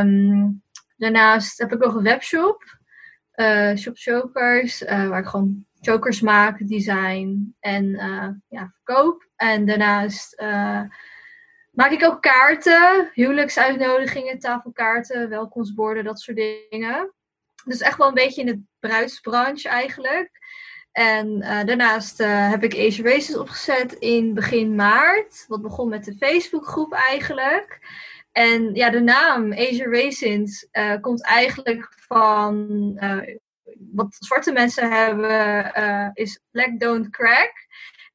[0.00, 0.62] Um,
[0.96, 2.78] daarnaast heb ik nog een webshop,
[3.76, 9.28] Shop Chokers, waar ik gewoon chokers maak, design en uh, ja, verkoop.
[9.36, 10.82] En daarnaast uh,
[11.78, 16.36] maak ik ook kaarten, huwelijksuitnodigingen, tafelkaarten, welkomstborden, dat soort
[16.70, 17.12] dingen.
[17.64, 20.30] Dus echt wel een beetje in de bruidsbranche eigenlijk.
[20.92, 25.44] En uh, daarnaast heb ik Asia Races opgezet in begin maart.
[25.48, 27.78] Wat begon met de Facebookgroep eigenlijk.
[28.32, 30.68] En ja, de naam Asia Racins
[31.00, 32.66] komt eigenlijk van
[33.92, 35.70] wat zwarte mensen hebben,
[36.14, 37.52] is Black Don't Crack.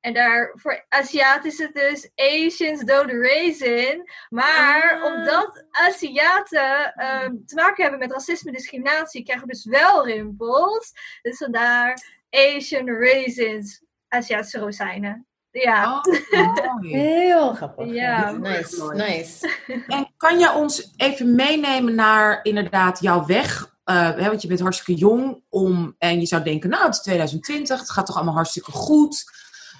[0.04, 4.10] En daar voor Aziaten is het dus Asians don't raisin.
[4.30, 5.14] Maar ah.
[5.14, 10.92] omdat Aziaten um, te maken hebben met racisme en discriminatie, krijgen we dus wel rimpels.
[11.22, 15.28] Dus vandaar Asian raisins, Aziatische rozijnen.
[15.52, 16.02] Ja.
[16.32, 17.94] Oh, Heel grappig.
[17.94, 18.32] Ja.
[18.32, 19.50] Nice, nice.
[19.88, 24.60] En kan je ons even meenemen naar inderdaad jouw weg uh, hè, want je bent
[24.60, 28.34] hartstikke jong om, en je zou denken, nou het is 2020, het gaat toch allemaal
[28.34, 29.24] hartstikke goed.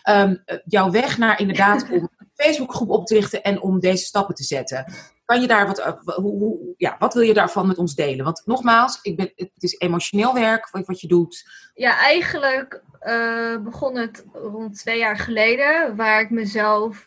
[0.10, 4.36] Um, jouw weg naar inderdaad om een Facebookgroep op te richten en om deze stappen
[4.36, 4.94] te zetten.
[5.26, 8.26] Kan je daar wat, uh, hoe, hoe, ja, wat wil je daarvan met ons delen?
[8.26, 11.50] Want nogmaals, ik ben, het is emotioneel werk wat, je doet.
[11.74, 17.06] Ja, eigenlijk uh, begon het rond twee jaar geleden, waar ik mezelf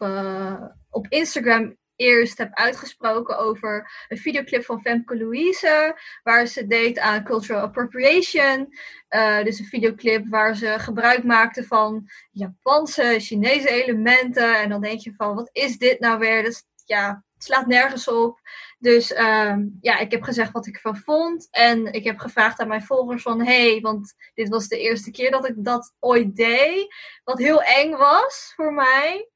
[0.90, 7.24] op Instagram eerst heb uitgesproken over een videoclip van Femke Louise, waar ze deed aan
[7.24, 8.74] cultural appropriation.
[9.10, 14.60] Uh, dus een videoclip waar ze gebruik maakte van Japanse, Chinese elementen.
[14.60, 16.42] En dan denk je van, wat is dit nou weer?
[16.42, 18.40] Dat ja, het slaat nergens op.
[18.78, 21.48] Dus uh, ja, ik heb gezegd wat ik ervan vond.
[21.50, 23.44] En ik heb gevraagd aan mijn volgers van...
[23.44, 26.94] hey, want dit was de eerste keer dat ik dat ooit deed.
[27.24, 29.28] Wat heel eng was voor mij.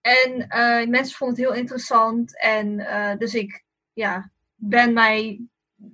[0.00, 2.40] En uh, mensen vonden het heel interessant.
[2.40, 5.40] En uh, dus ik ja, ben mij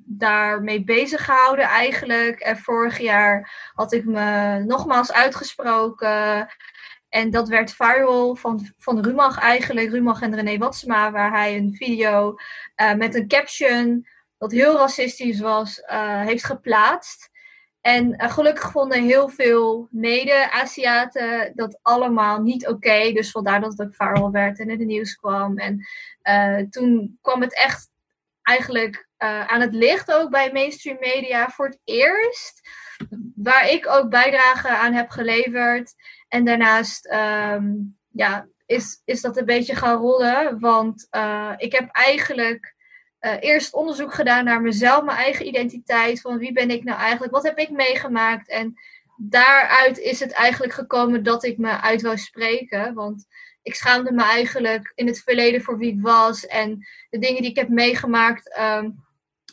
[0.05, 2.41] daarmee bezig gehouden eigenlijk.
[2.41, 6.49] En vorig jaar had ik me nogmaals uitgesproken.
[7.09, 9.91] En dat werd viral van, van Rumach eigenlijk.
[9.91, 11.11] Rumach en René Watsma.
[11.11, 12.35] Waar hij een video
[12.77, 14.07] uh, met een caption
[14.39, 15.83] dat heel racistisch was,
[16.25, 17.31] heeft geplaatst.
[17.87, 23.13] En uh, gelukkig vonden heel veel mede-Aziaten dat allemaal niet oké.
[23.13, 25.59] Dus vandaar dat het ook viral werd en in het nieuws kwam.
[25.59, 25.87] En
[26.23, 27.89] uh, toen kwam het echt
[28.43, 32.61] eigenlijk uh, aan het licht ook bij mainstream media voor het eerst.
[33.35, 35.95] Waar ik ook bijdrage aan heb geleverd.
[36.29, 40.61] En daarnaast um, ja, is, is dat een beetje gaan rollen.
[40.61, 41.09] Want
[41.57, 42.76] ik heb eigenlijk
[43.27, 46.21] uh, eerst onderzoek gedaan naar mezelf, mijn eigen identiteit.
[46.21, 47.33] Van wie ben ik nou eigenlijk?
[47.33, 48.49] Wat heb ik meegemaakt?
[48.49, 48.75] En
[49.17, 52.95] daaruit is het eigenlijk gekomen dat ik me uit wou spreken.
[52.95, 53.27] Want
[53.63, 56.47] ik schaamde me eigenlijk in het verleden voor wie ik was.
[56.47, 58.59] En de dingen die ik heb meegemaakt.
[58.59, 59.05] Um,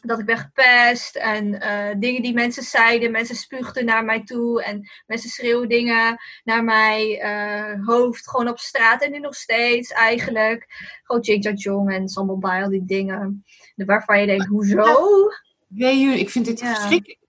[0.03, 3.11] dat ik ben gepest en uh, dingen die mensen zeiden.
[3.11, 8.29] Mensen spuugden naar mij toe en mensen schreeuwden dingen naar mijn uh, hoofd.
[8.29, 10.65] Gewoon op straat en nu nog steeds eigenlijk.
[11.03, 13.45] Gewoon Jing Jong en Sambal al die dingen.
[13.75, 15.29] Waarvan je denkt, hoezo?
[15.67, 16.75] Je, ik vind dit ja.
[16.75, 17.21] verschrikkelijk.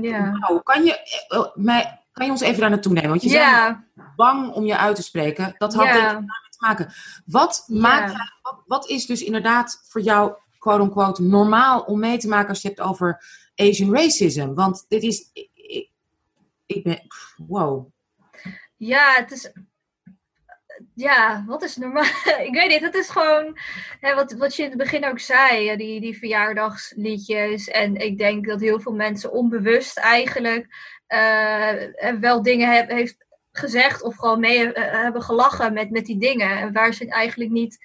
[0.00, 0.30] Ja.
[0.30, 3.10] Nou, kan je, uh, mij, kan je ons even daar naartoe nemen?
[3.10, 3.84] Want je ja.
[3.94, 5.54] bent bang om je uit te spreken.
[5.58, 5.92] Dat had ja.
[5.92, 6.92] daarmee te maken.
[7.26, 8.12] Wat, maakt,
[8.42, 12.68] wat, wat is dus inderdaad voor jou quote-unquote normaal om mee te maken als je
[12.68, 14.54] het hebt over Asian racism.
[14.54, 15.30] Want dit is.
[15.32, 15.90] Ik,
[16.66, 17.00] ik ben.
[17.36, 17.90] Wow.
[18.76, 19.52] Ja, het is.
[20.94, 22.04] Ja, wat is normaal?
[22.48, 23.58] ik weet niet, het is gewoon
[24.00, 27.68] hè, wat, wat je in het begin ook zei, die, die verjaardagsliedjes.
[27.68, 30.66] En ik denk dat heel veel mensen onbewust eigenlijk
[31.08, 31.72] uh,
[32.20, 36.72] wel dingen heeft gezegd of gewoon mee uh, hebben gelachen met, met die dingen.
[36.72, 37.78] Waar ze eigenlijk niet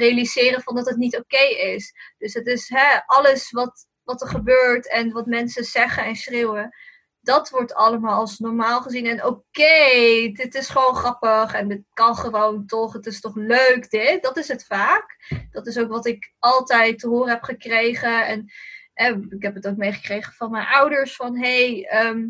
[0.00, 1.94] realiseren van dat het niet oké is.
[2.18, 6.74] Dus het is hè, alles wat, wat er gebeurt en wat mensen zeggen en schreeuwen.
[7.20, 9.06] Dat wordt allemaal als normaal gezien.
[9.06, 11.52] En oké, dit is gewoon grappig.
[11.54, 12.92] En het kan gewoon toch.
[12.92, 14.22] Het is toch leuk dit.
[14.22, 15.16] Dat is het vaak.
[15.50, 18.26] Dat is ook wat ik altijd te horen heb gekregen.
[18.26, 18.52] En,
[18.94, 21.16] en ik heb het ook meegekregen van mijn ouders.
[21.16, 22.26] Van hey, ehm,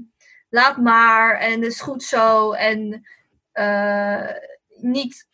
[0.49, 1.39] laat maar.
[1.39, 2.53] En het is goed zo.
[2.53, 3.07] En
[3.55, 4.31] uh,
[4.77, 5.27] niet,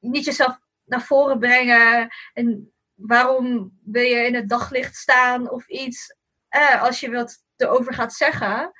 [0.00, 0.58] niet jezelf
[0.90, 2.08] naar voren brengen.
[2.32, 6.16] En waarom wil je in het daglicht staan of iets?
[6.48, 8.72] Eh, als je wat erover gaat zeggen.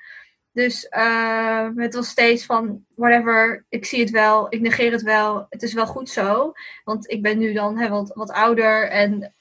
[0.53, 5.45] Dus uh, het was steeds van, whatever, ik zie het wel, ik negeer het wel,
[5.49, 6.51] het is wel goed zo.
[6.83, 9.33] Want ik ben nu dan hè, wat, wat ouder en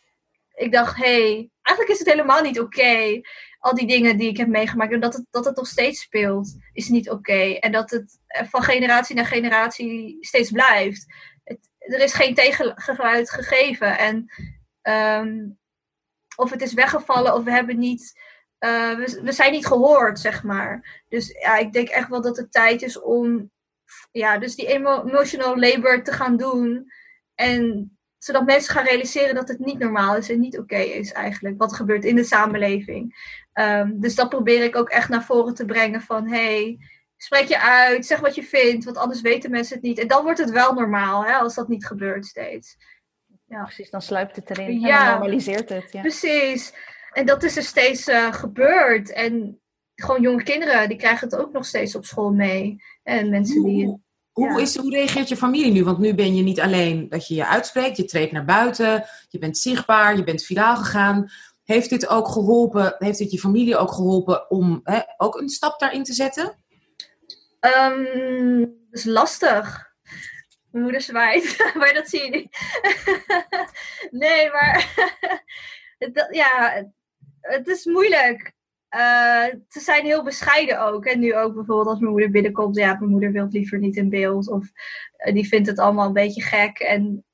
[0.54, 3.20] ik dacht, hey, eigenlijk is het helemaal niet oké.
[3.58, 6.56] Al die dingen die ik heb meegemaakt en dat het, dat het nog steeds speelt,
[6.72, 7.52] is niet oké.
[7.60, 11.06] En dat het van generatie naar generatie steeds blijft.
[11.90, 13.98] Er is geen tegengeluid gegeven.
[13.98, 14.30] En
[15.22, 15.58] um,
[16.36, 18.12] of het is weggevallen of we hebben niet
[18.60, 21.02] uh, we, zijn niet gehoord, zeg maar.
[21.08, 23.50] Dus ja, ik denk echt wel dat het tijd is om
[24.12, 26.92] ja, dus die emo emotional labor te gaan doen.
[27.34, 31.58] En zodat mensen gaan realiseren dat het niet normaal is en niet oké is eigenlijk.
[31.58, 33.14] Wat gebeurt in de samenleving.
[33.54, 36.28] Um, dus dat probeer ik ook echt naar voren te brengen van...
[36.28, 36.78] Hey,
[37.22, 39.98] spreek je uit, zeg wat je vindt, want anders weten mensen het niet.
[39.98, 42.76] En dan wordt het wel normaal, hè, als dat niet gebeurt steeds.
[43.46, 43.62] Ja.
[43.62, 45.92] Precies, dan sluipt het erin ja, en normaliseert het.
[45.92, 46.00] Ja.
[46.00, 46.72] Precies.
[47.12, 49.12] En dat is er steeds uh, gebeurd.
[49.12, 49.60] En
[49.94, 52.82] gewoon jonge kinderen, die krijgen het ook nog steeds op school mee.
[53.02, 53.84] En mensen die...
[53.84, 54.00] Hoe,
[54.32, 55.84] hoe, is, hoe reageert je familie nu?
[55.84, 59.38] Want nu ben je niet alleen dat je je uitspreekt, je treedt naar buiten, je
[59.38, 61.30] bent zichtbaar, je bent viraal gegaan.
[61.64, 65.80] Heeft dit ook geholpen, heeft dit je familie ook geholpen om hè, ook een stap
[65.80, 66.58] daarin te zetten?
[67.60, 69.88] Um, dat is lastig.
[70.70, 72.56] Mijn moeder zwaait, maar dat zie je niet.
[74.10, 74.94] nee, maar
[76.30, 76.84] ja,
[77.40, 78.52] het is moeilijk.
[78.96, 81.04] Uh, ze zijn heel bescheiden ook.
[81.04, 82.76] En nu ook bijvoorbeeld als mijn moeder binnenkomt.
[82.76, 84.48] Ja, mijn moeder wil liever niet in beeld.
[84.48, 84.70] Of
[85.18, 87.24] uh, die vindt het allemaal een beetje gek en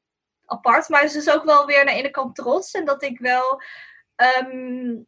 [0.44, 0.88] apart.
[0.88, 2.72] Maar ze is ook wel weer naar de ene kant trots.
[2.72, 3.62] En dat ik wel
[4.40, 5.06] um,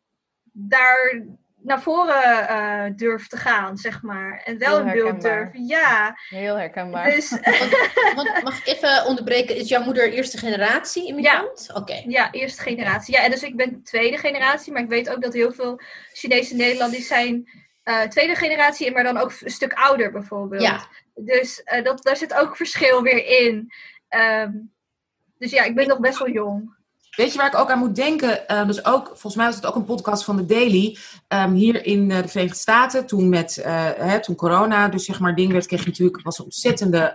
[0.52, 1.26] daar
[1.62, 4.42] naar voren uh, durf te gaan, zeg maar.
[4.44, 5.48] En wel een beeld durf.
[5.52, 6.18] Ja.
[6.28, 7.10] Heel herkenbaar.
[7.10, 7.30] Dus,
[8.14, 9.56] want, mag ik even onderbreken?
[9.56, 11.64] Is jouw moeder eerste generatie immigrant?
[11.68, 11.74] Ja.
[11.74, 12.02] Oké.
[12.06, 13.14] Ja, eerste generatie.
[13.14, 14.72] Ja, en dus ik ben tweede generatie.
[14.72, 15.80] Maar ik weet ook dat heel veel
[16.12, 17.48] Chinese Nederlanders zijn
[17.84, 18.92] uh, tweede generatie.
[18.92, 20.62] Maar dan ook een stuk ouder bijvoorbeeld.
[20.62, 20.86] Ja.
[21.14, 23.72] Dus uh, dat, daar zit ook verschil weer in.
[24.10, 24.72] Um,
[25.38, 26.76] dus ja, ik ben nog best wel jong.
[27.18, 28.44] Weet je waar ik ook aan moet denken?
[28.48, 30.96] Uh, dus ook, volgens mij was het ook een podcast van de Daily.
[31.28, 33.64] Um, hier in uh, de Verenigde Staten, toen met uh,
[33.96, 37.14] hè, toen corona, dus zeg maar ding werd, kreeg je natuurlijk was een ontzettende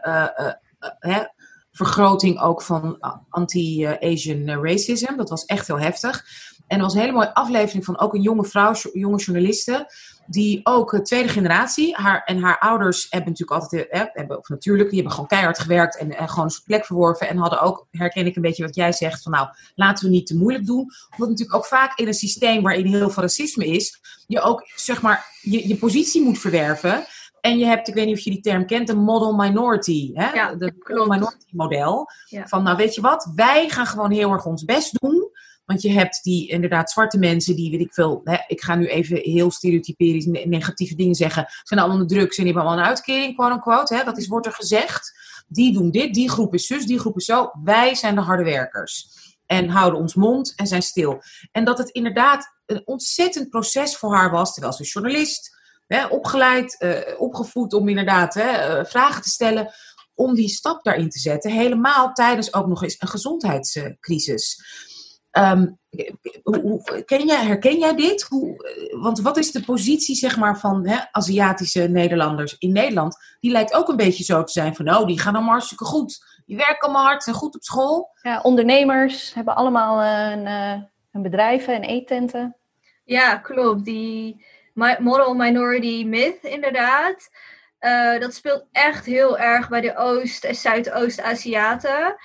[0.99, 1.23] hè,
[1.71, 2.97] vergroting ook van
[3.29, 5.15] anti-Asian racism.
[5.15, 6.25] Dat was echt heel heftig.
[6.67, 9.87] En er was een hele mooie aflevering van ook een jonge vrouw, jonge journaliste
[10.25, 14.87] die ook tweede generatie, haar en haar ouders hebben natuurlijk altijd, eh, hebben, of natuurlijk,
[14.89, 18.25] die hebben gewoon keihard gewerkt en, en gewoon een plek verworven en hadden ook, herken
[18.25, 20.91] ik een beetje wat jij zegt, van nou, laten we niet te moeilijk doen.
[21.11, 25.01] Omdat natuurlijk ook vaak in een systeem waarin heel veel racisme is, je ook, zeg
[25.01, 27.05] maar, je, je positie moet verwerven.
[27.41, 30.11] En je hebt, ik weet niet of je die term kent, de model minority.
[30.13, 30.31] Hè?
[30.31, 32.09] Ja, de model minority model.
[32.43, 35.22] Van nou weet je wat, wij gaan gewoon heel erg ons best doen.
[35.65, 38.87] Want je hebt die inderdaad zwarte mensen die, weet ik veel, hè, ik ga nu
[38.87, 42.89] even heel stereotyperisch negatieve dingen zeggen, zijn allemaal onder drugs en die hebben allemaal een
[42.89, 43.95] uitkering, quote unquote.
[43.95, 45.11] Hè, dat is, wordt er gezegd.
[45.47, 47.51] Die doen dit, die groep is zus, die groep is zo.
[47.63, 49.07] Wij zijn de harde werkers.
[49.45, 51.21] En houden ons mond en zijn stil.
[51.51, 56.75] En dat het inderdaad een ontzettend proces voor haar was, terwijl ze journalist, hè, opgeleid,
[56.79, 59.73] uh, opgevoed om inderdaad hè, uh, vragen te stellen,
[60.15, 61.51] om die stap daarin te zetten.
[61.51, 64.63] Helemaal tijdens ook nog eens een gezondheidscrisis.
[65.37, 65.79] Um,
[67.05, 68.21] ken jij, herken jij dit?
[68.21, 68.55] Hoe,
[69.01, 73.17] want wat is de positie zeg maar, van hè, Aziatische Nederlanders in Nederland?
[73.39, 76.41] Die lijkt ook een beetje zo te zijn van, oh, die gaan allemaal hartstikke goed.
[76.45, 78.09] Die werken allemaal hard, zijn goed op school.
[78.21, 82.57] Ja, ondernemers hebben allemaal een, eh, een bedrijven en eettenten.
[83.03, 83.85] Ja, klopt.
[83.85, 84.45] Die
[84.99, 87.29] moral minority myth, inderdaad.
[87.79, 92.15] Uh, dat speelt echt heel erg bij de Oost- en Zuidoost-Aziaten.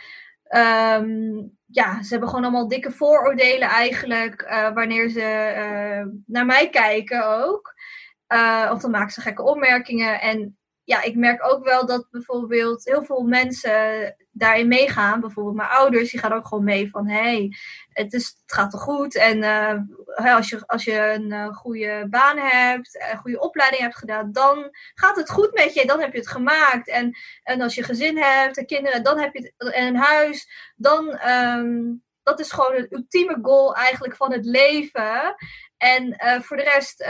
[0.51, 6.69] Um, ja, ze hebben gewoon allemaal dikke vooroordelen eigenlijk, uh, wanneer ze uh, naar mij
[6.69, 7.75] kijken ook.
[8.29, 10.21] Uh, of dan maken ze gekke opmerkingen.
[10.21, 10.58] En
[10.89, 15.21] ja, ik merk ook wel dat bijvoorbeeld heel veel mensen daarin meegaan.
[15.21, 17.53] Bijvoorbeeld mijn ouders, die gaan ook gewoon mee van hey,
[17.93, 19.17] het, is, het gaat toch goed.
[19.17, 19.39] En
[20.17, 24.33] uh, als, je, als je een uh, goede baan hebt, een goede opleiding hebt gedaan,
[24.33, 25.87] dan gaat het goed met je.
[25.87, 26.89] Dan heb je het gemaakt.
[26.89, 30.49] En, en als je gezin hebt en kinderen, dan heb je het, en een huis,
[30.77, 31.29] dan.
[31.29, 35.35] Um, dat is gewoon het ultieme goal eigenlijk van het leven.
[35.77, 37.01] En voor de rest,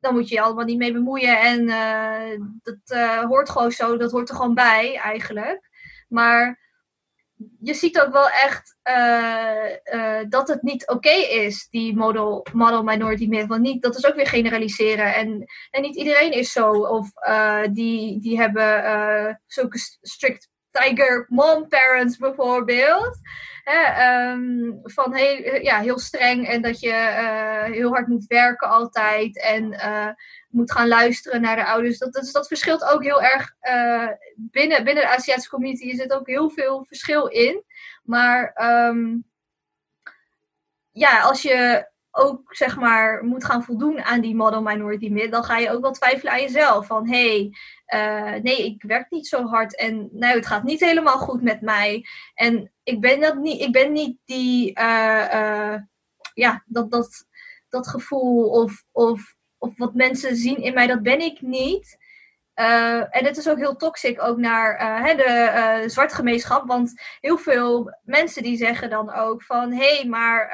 [0.00, 1.40] dan moet je je allemaal niet mee bemoeien.
[1.40, 5.68] En uh, dat uh, hoort gewoon zo, dat hoort er gewoon bij eigenlijk.
[6.08, 6.68] Maar
[7.60, 13.26] je ziet ook wel echt uh, dat het niet oké is, die model, model minority
[13.26, 13.46] myth.
[13.46, 15.14] Want niet, dat is ook weer generaliseren.
[15.14, 16.70] En, en niet iedereen is zo.
[16.72, 17.10] Of
[17.72, 23.18] die, die hebben zulke strict tiger mom parents bijvoorbeeld.
[23.96, 29.42] Um, van heel, ja, heel streng en dat je uh, heel hard moet werken altijd
[29.42, 30.08] en uh,
[30.48, 31.98] moet gaan luisteren naar de ouders.
[31.98, 33.54] Dat, dat, verschilt ook heel erg.
[33.62, 37.64] Uh, binnen, binnen de Aziatische community zit ook heel veel verschil in.
[38.02, 38.54] Maar
[38.88, 39.24] um,
[40.90, 45.44] ja, als je ook zeg maar moet gaan voldoen aan die model minority myth, dan
[45.44, 46.86] ga je ook wel twijfelen aan jezelf.
[46.86, 47.52] Van hé, hey,
[47.94, 51.60] uh, nee, ik werk niet zo hard en nou, het gaat niet helemaal goed met
[51.60, 52.06] mij.
[52.34, 55.74] En ik ben, dat niet, ik ben niet die, uh, uh,
[56.34, 57.26] ja, dat, dat,
[57.68, 61.99] dat gevoel of, of, of wat mensen zien in mij, dat ben ik niet.
[62.54, 66.66] Uh, en het is ook heel toxic ook naar uh, de uh, zwarte gemeenschap.
[66.66, 69.72] Want heel veel mensen die zeggen dan ook van...
[69.72, 70.48] Hé, hey, maar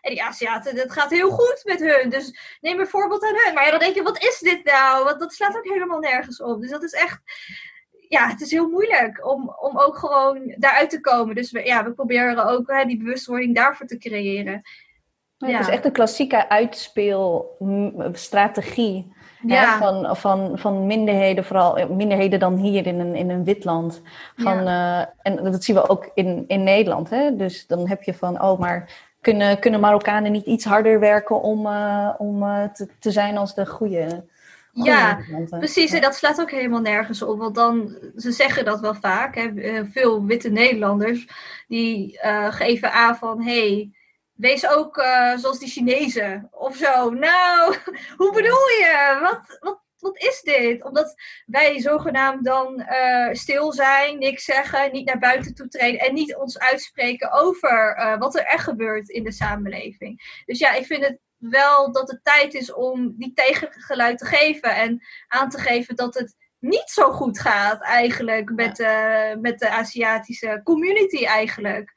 [0.00, 2.10] en die Aziaten, het gaat heel goed met hun.
[2.10, 3.54] Dus neem een voorbeeld aan hun.
[3.54, 5.04] Maar ja, dan denk je, wat is dit nou?
[5.04, 6.60] Want dat slaat ook helemaal nergens op.
[6.60, 7.20] Dus dat is echt...
[8.08, 11.34] Ja, het is heel moeilijk om, om ook gewoon daaruit te komen.
[11.34, 14.62] Dus we, ja, we proberen ook hè, die bewustwording daarvoor te creëren.
[15.36, 15.56] Ja, ja.
[15.56, 19.13] Het is echt een klassieke uitspeelstrategie
[19.46, 19.78] ja.
[19.78, 24.02] van, van, van minderheden, vooral minderheden dan hier in een, in een wit land.
[24.36, 25.00] Van, ja.
[25.00, 27.10] uh, en dat zien we ook in, in Nederland.
[27.10, 27.36] Hè?
[27.36, 28.90] Dus dan heb je van, oh, maar
[29.20, 33.54] kunnen, kunnen Marokkanen niet iets harder werken om, uh, om uh, te, te zijn als
[33.54, 34.24] de goede.
[34.72, 35.18] Ja,
[35.48, 35.92] precies.
[35.92, 37.38] En dat slaat ook helemaal nergens op.
[37.38, 39.34] Want dan, ze zeggen dat wel vaak.
[39.34, 39.50] Hè,
[39.92, 41.28] veel witte Nederlanders
[41.68, 42.18] die
[42.50, 43.42] geven aan van...
[43.42, 43.92] Hey,
[44.34, 47.10] Wees ook uh, zoals die Chinezen of zo.
[47.10, 47.76] Nou,
[48.16, 49.18] hoe bedoel je?
[49.22, 50.84] Wat, wat, wat is dit?
[50.84, 51.14] Omdat
[51.46, 56.36] wij zogenaamd dan uh, stil zijn, niks zeggen, niet naar buiten toe treden en niet
[56.36, 60.42] ons uitspreken over uh, wat er echt gebeurt in de samenleving.
[60.46, 64.74] Dus ja, ik vind het wel dat het tijd is om die tegengeluid te geven
[64.76, 69.36] en aan te geven dat het niet zo goed gaat eigenlijk met, ja.
[69.40, 71.92] met de Aziatische community eigenlijk.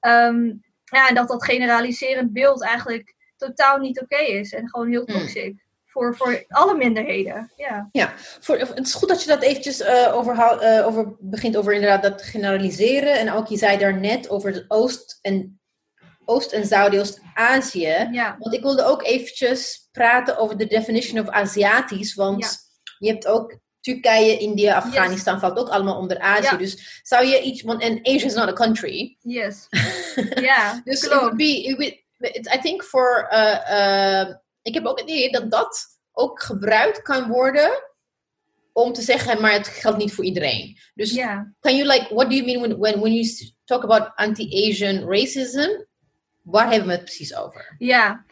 [0.00, 4.52] Um, ja, en dat dat generaliserend beeld eigenlijk totaal niet oké okay is.
[4.52, 5.52] En gewoon heel toxic.
[5.52, 5.64] Mm.
[5.84, 7.52] Voor, voor alle minderheden.
[7.56, 11.56] Ja, ja voor, het is goed dat je dat eventjes uh, over, uh, over begint
[11.56, 13.18] over inderdaad dat generaliseren.
[13.18, 15.60] En ook je zei daarnet over het Oost- en,
[16.24, 18.08] Oost- en Zuidoost-Azië.
[18.12, 18.36] Ja.
[18.38, 22.14] Want ik wilde ook eventjes praten over de definition of Aziatisch.
[22.14, 22.50] Want ja.
[22.98, 25.42] je hebt ook Turkije, India, Afghanistan yes.
[25.42, 26.42] valt ook allemaal onder Azië.
[26.42, 26.56] Ja.
[26.56, 29.16] Dus zou je iets, want en Asia is not a country.
[29.20, 29.66] Yes.
[30.48, 34.98] Ja, dus it would be, it would, I think for, uh, uh, ik heb ook
[34.98, 37.70] het idee dat dat ook gebruikt kan worden
[38.72, 40.78] om te zeggen, maar het geldt niet voor iedereen.
[40.94, 41.40] Dus yeah.
[41.60, 45.84] can you like, what do you mean when, when, when you talk about anti-Asian racism?
[46.42, 47.74] Waar hebben we het precies over?
[47.78, 48.24] Ja,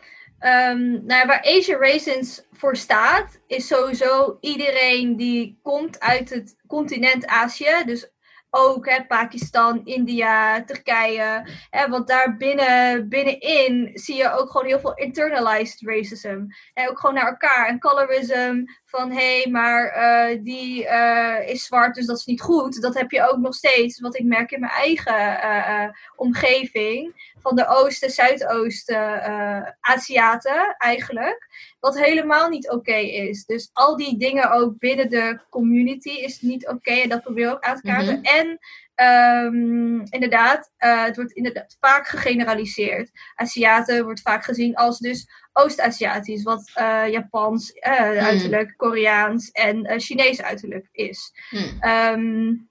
[0.44, 7.26] Um, nou, waar Asian Raisins voor staat, is sowieso iedereen die komt uit het continent
[7.26, 7.82] Azië.
[7.86, 8.12] Dus
[8.50, 11.46] ook hè, Pakistan, India, Turkije.
[11.70, 16.44] Hè, want daar binnen, binnenin zie je ook gewoon heel veel internalized racism.
[16.74, 17.66] En ook gewoon naar elkaar.
[17.66, 18.64] En colorism,
[18.96, 22.82] van hé, hey, maar uh, die uh, is zwart, dus dat is niet goed.
[22.82, 27.32] Dat heb je ook nog steeds, wat ik merk in mijn eigen uh, omgeving.
[27.38, 31.48] Van de Oosten, Zuidoosten, Aziaten eigenlijk.
[31.80, 33.44] Wat helemaal niet oké okay is.
[33.44, 36.74] Dus al die dingen ook binnen de community is niet oké.
[36.74, 38.18] Okay, en dat probeer ik ook aan te kaarten.
[38.18, 38.38] Mm -hmm.
[38.38, 38.58] En
[38.96, 43.10] Um, inderdaad, uh, het wordt inderdaad vaak gegeneraliseerd.
[43.34, 48.18] Aziaten wordt vaak gezien als dus Oost-Aziatisch, wat uh, Japans uh, mm.
[48.18, 51.32] uiterlijk, Koreaans en Chinees uiterlijk is.
[51.50, 51.90] Mm.
[51.90, 52.68] Um,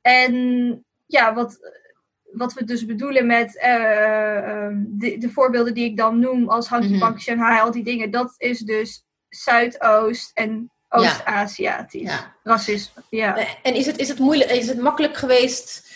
[0.00, 1.58] en ja, wat,
[2.32, 6.98] wat we dus bedoelen met de, de, voorbeelden die ik dan noem als Hanky Mhm.
[6.98, 12.02] Panky Shanghai, al die dingen, dat is dus Zuidoost en Oost-Aziatisch.
[12.02, 12.34] Ja.
[12.42, 13.36] Racisme, ja.
[13.62, 15.90] En is het, is, het moeilijk, is het makkelijk geweest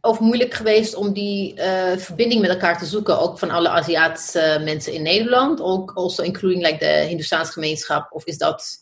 [0.00, 4.60] of moeilijk geweest om die uh, verbinding met elkaar te zoeken, ook van alle Aziatische
[4.64, 8.80] mensen in Nederland, ook also including like de Hindoestaanse gemeenschap, of is dat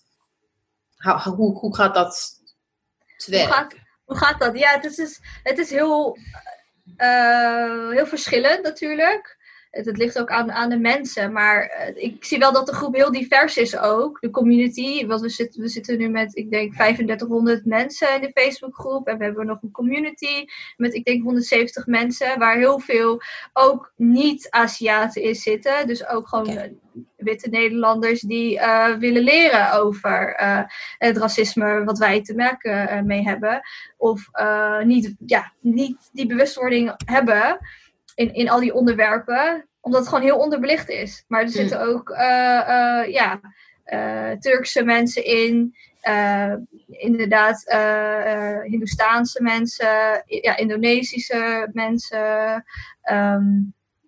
[0.96, 2.40] How- hoe, hoe gaat dat
[3.16, 4.58] te Hoe gaat, hoe gaat dat?
[4.58, 6.18] Ja, het is, het is heel,
[6.96, 9.38] eh, heel verschillend natuurlijk.
[9.70, 11.32] Het, het ligt ook aan, aan de mensen.
[11.32, 14.20] Maar eh, ik zie wel dat de groep heel divers is ook.
[14.20, 15.06] De community.
[15.06, 19.06] Want we zitten, we zitten nu met, ik denk, 3500 mensen in de Facebookgroep.
[19.06, 20.44] En we hebben nog een community
[20.76, 22.38] met, ik denk, 170 mensen.
[22.38, 23.20] Waar heel veel
[23.52, 25.86] ook niet-Aziaten in zitten.
[25.86, 26.70] Dus ook gewoon eh,
[27.16, 30.34] witte Nederlanders die eh, willen leren over
[30.98, 33.60] het racisme wat wij te merken mee hebben.
[33.96, 34.30] Of
[34.84, 37.58] niet, ja, niet die bewustwording hebben
[38.20, 39.68] in, in al die onderwerpen.
[39.80, 41.24] Omdat het gewoon heel onderbelicht is.
[41.28, 43.40] Maar er zitten ook eh, eh, ja,
[43.84, 45.74] eh, Turkse mensen in.
[46.86, 47.64] inderdaad,
[48.64, 50.22] Hindoestaanse mensen.
[50.26, 52.64] Ja, Indonesische mensen.
[53.02, 53.48] Ehm,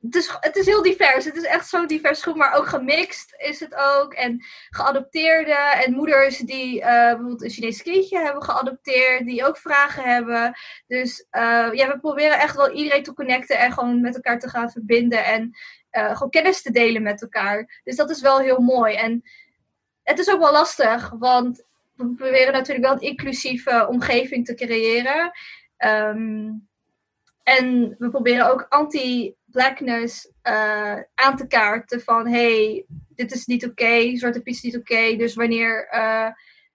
[0.03, 1.25] het is, het is heel divers.
[1.25, 4.13] Het is echt zo'n divers groep, maar ook gemixt is het ook.
[4.13, 10.03] En geadopteerden en moeders die eh, bijvoorbeeld een Chinees kindje hebben geadopteerd, die ook vragen
[10.03, 10.55] hebben.
[10.87, 14.49] Dus eh, ja, we proberen echt wel iedereen te connecten en gewoon met elkaar te
[14.49, 15.57] gaan verbinden en
[15.91, 17.81] eh, gewoon kennis te delen met elkaar.
[17.85, 18.95] Dus dat is wel heel mooi.
[18.95, 19.23] En
[20.03, 21.65] het is ook wel lastig, want
[21.97, 25.31] we proberen natuurlijk wel een inclusieve omgeving te creëren.
[25.77, 26.51] Ehm,
[27.43, 28.67] en we proberen ook
[29.53, 32.85] anti-blackness eh, aan te kaarten van hey,
[33.15, 35.17] dit is niet oké, Zwarte Piet is niet oké.
[35.17, 36.29] Dus wanneer eh,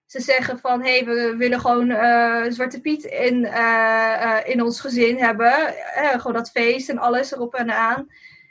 [0.06, 3.44] ze zeggen van hé, hey, we willen gewoon eh, Zwarte Piet in,
[4.44, 8.06] in ons gezin hebben, gewoon dat feest en alles erop en aan,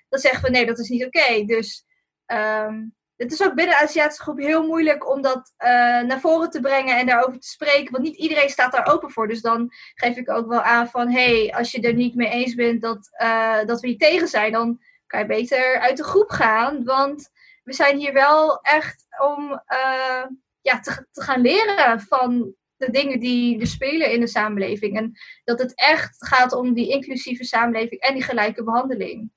[0.09, 1.45] dan zeggen we nee, dat is niet oké.
[1.45, 1.85] Dus
[2.25, 2.83] ehm,
[3.17, 5.69] het is ook binnen de Aziatische groep heel moeilijk om dat eh,
[6.01, 7.91] naar voren te brengen en daarover te spreken.
[7.91, 9.27] Want niet iedereen staat daar open voor.
[9.27, 11.11] Dus dan geef ik ook wel aan van...
[11.11, 14.51] hey, als je er niet mee eens bent dat, eh, dat we hier tegen zijn...
[14.51, 16.83] dan kan je beter uit de groep gaan.
[16.83, 17.29] Want
[17.63, 20.25] we zijn hier wel echt om eh,
[20.61, 24.97] ja, te, te gaan leren van de dingen die er spelen in de samenleving.
[24.97, 25.13] En
[25.43, 29.31] dat het echt gaat om die inclusieve samenleving en die gelijke behandeling.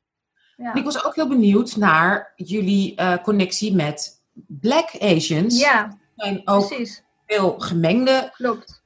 [0.66, 5.58] En ik was ook heel benieuwd naar jullie eh, connectie met Black Asians.
[5.60, 7.02] Ja, Er zijn ook precies.
[7.26, 8.32] veel gemengde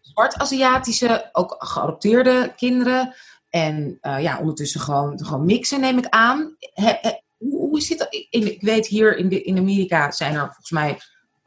[0.01, 3.15] zwart-Aziatische, ook geadopteerde kinderen.
[3.51, 6.57] En eh, ja, ondertussen gewoon, gewoon mixen, neem ik aan.
[6.59, 8.15] He- he- hoe, hoe zit dat?
[8.15, 10.99] Ik, ik weet hier in, de, in Amerika zijn er volgens mij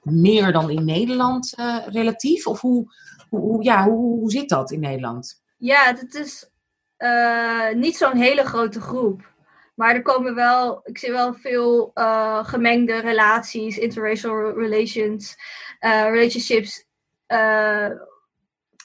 [0.02, 2.48] meer dan in Nederland eh, relatief.
[2.48, 2.94] Of hoe,
[3.30, 5.42] hoe, ja, hoe, hoe zit dat in Nederland?
[5.58, 6.50] Ja, het is
[7.76, 9.36] niet zo'n hele grote groep.
[9.78, 15.36] Maar er komen wel, ik zie wel veel eh, gemengde relaties, interracial relations,
[15.80, 16.86] eh, relationships.
[17.26, 17.90] Eh,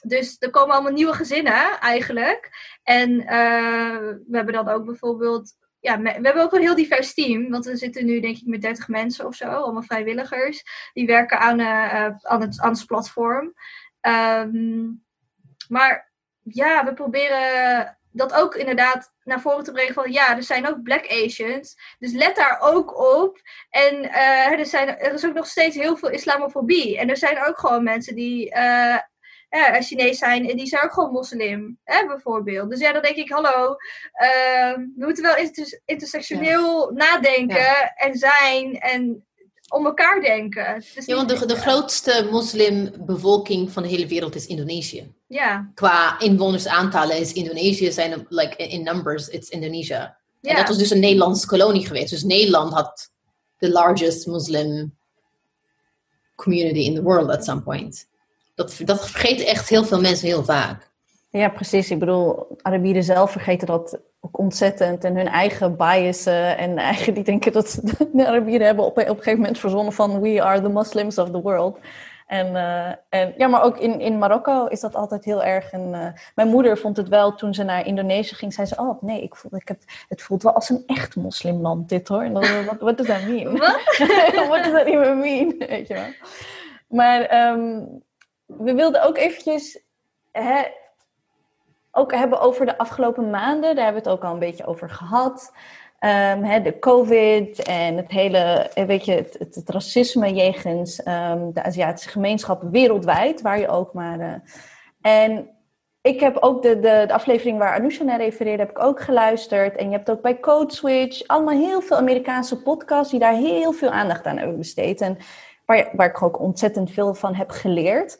[0.01, 2.49] dus er komen allemaal nieuwe gezinnen eigenlijk.
[2.83, 7.49] En we hebben dan ook bijvoorbeeld, ja, we hebben ook een heel divers team.
[7.49, 10.63] Want we zitten nu denk ik met 30 mensen of zo, allemaal vrijwilligers.
[10.93, 13.53] Die werken aan, aan, het, aan het platform.
[14.01, 14.89] Ehm,
[15.67, 16.11] maar
[16.43, 20.83] ja, we proberen dat ook inderdaad naar voren te brengen van ja, er zijn ook
[20.83, 21.75] black Asians.
[21.99, 23.41] Dus let daar ook op.
[23.69, 26.97] En eh, er, zijn, er is ook nog steeds heel veel islamofobie.
[26.97, 28.97] En er zijn ook gewoon mensen die eh,
[29.49, 32.69] ja, Chinees zijn en die zijn ook gewoon moslim, hè, bijvoorbeeld.
[32.69, 33.75] Dus ja, dan denk ik, hallo,
[34.13, 39.25] ehm, we moeten wel inter- intersectioneel nadenken en zijn en
[39.73, 40.83] om elkaar denken.
[41.05, 45.13] Ja, want de, de grootste moslimbevolking van de hele wereld is Indonesië.
[45.27, 50.17] Ja, Qua inwonersaantallen is Indonesië, zijn like in numbers, it's Indonesia.
[50.41, 50.49] ja.
[50.49, 52.09] En dat was dus een Nederlandse kolonie geweest.
[52.09, 53.11] Dus Nederland had
[53.57, 54.95] the largest Muslim
[56.35, 58.07] community in the world at some point.
[58.55, 60.91] Dat, dat vergeten echt heel veel mensen heel vaak.
[61.29, 61.91] Ja, precies.
[61.91, 65.03] Ik bedoel, Arabieren zelf vergeten dat ook ontzettend.
[65.03, 66.57] En hun eigen biasen.
[66.57, 67.79] En eigen, die denken dat
[68.13, 70.21] de Arabieren hebben op, een- op een gegeven moment verzonnen van...
[70.21, 71.77] We are the Muslims of the world.
[72.27, 75.71] En, eh, en ja, maar ook in, in Marokko is dat altijd heel erg.
[75.71, 78.75] En, eh, mijn moeder vond het wel, toen ze naar Indonesië ging, zei ze...
[78.77, 82.21] Oh nee, ik voel, ik heb, het voelt wel als een echt moslimland dit hoor.
[82.21, 83.57] En dan, wat, what does that mean?
[83.57, 83.81] Wat?
[84.49, 85.55] What does that even mean?
[85.57, 86.07] Weet je wel.
[86.87, 87.81] Maar ehm,
[88.45, 89.83] we wilden ook eventjes
[90.31, 90.61] hè,
[91.95, 93.75] ook hebben over de afgelopen maanden.
[93.75, 95.53] Daar hebben we het ook al een beetje over gehad.
[95.99, 98.37] Ehm, de COVID en het hele,
[98.73, 104.19] eh, weet je, het, racisme jegens ehm, de Aziatische gemeenschap wereldwijd, waar je ook maar.
[104.19, 104.33] eh,
[105.01, 105.49] en
[106.01, 109.75] ik heb ook de, de, de aflevering waar Anousha naar refereerde, heb ik ook geluisterd.
[109.75, 113.71] En je hebt ook bij Code Switch allemaal heel veel Amerikaanse podcasts die daar heel
[113.71, 115.01] veel aandacht aan hebben besteed.
[115.01, 115.17] En
[115.65, 118.19] waar, waar ik ook ontzettend veel van heb geleerd.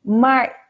[0.00, 0.61] Maar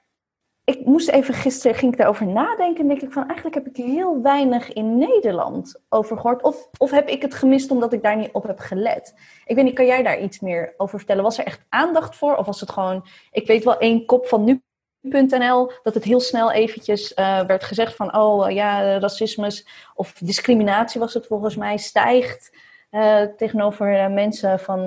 [0.78, 3.76] ik moest even gisteren, ging ik daarover nadenken en denk ik van eigenlijk heb ik
[3.76, 6.42] heel weinig in Nederland over gehoord.
[6.42, 9.14] Of, of heb ik het gemist omdat ik daar niet op heb gelet?
[9.44, 11.22] Ik weet niet, kan jij daar iets meer over vertellen?
[11.22, 14.44] Was er echt aandacht voor of was het gewoon, ik weet wel één kop van
[14.44, 19.64] nu.nl dat het heel snel eventjes uh, werd gezegd van oh ja, racisme
[19.94, 22.56] of discriminatie was het volgens mij, stijgt
[22.90, 24.80] uh, tegenover mensen van,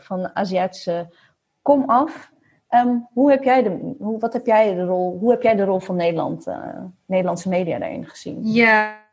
[0.00, 1.08] van Aziatische
[1.62, 2.30] kom af.
[2.74, 5.64] Um, hoe heb jij de, hoe, wat heb jij de rol, hoe heb jij de
[5.64, 8.52] rol van Nederland, uh, Nederlandse media daarin gezien?
[8.52, 9.06] Ja,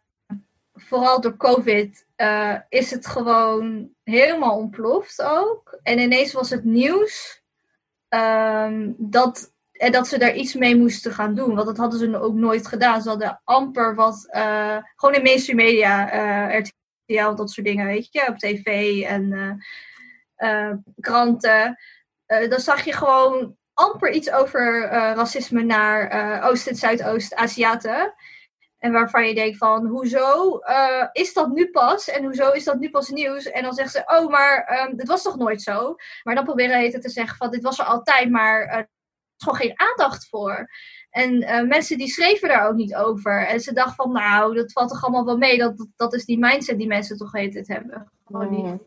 [0.73, 5.79] vooral door COVID uh, is het gewoon helemaal ontploft ook.
[5.83, 7.43] En ineens was het nieuws
[8.09, 11.55] um, dat, en dat ze daar iets mee moesten gaan doen.
[11.55, 13.01] Want dat hadden ze ook nooit gedaan.
[13.01, 18.27] Ze hadden amper wat, uh, gewoon in mainstream media, RTL, dat soort dingen, weet je,
[18.27, 19.59] op tv en
[20.99, 21.77] kranten
[22.27, 28.13] uh, dan zag je gewoon amper iets over uh, racisme naar uh, Oost- en Zuidoost-Aziaten.
[28.77, 30.59] En waarvan je denkt van, hoezo
[31.11, 32.09] is dat nu pas?
[32.09, 33.45] En hoezo is dat nu pas nieuws?
[33.45, 35.95] En dan zeggen ze, oh, maar um, dit was toch nooit zo?
[36.23, 39.59] Maar dan proberen het te zeggen van, dit was er altijd, maar er is gewoon
[39.59, 40.69] geen aandacht voor.
[41.09, 43.47] En mensen die schreven daar ook niet over.
[43.47, 45.57] En ze dachten van, nou, dat valt toch allemaal wel mee.
[45.57, 48.11] Dat, dat, dat is die mindset die mensen toch het hebben.
[48.25, 48.79] Gewoon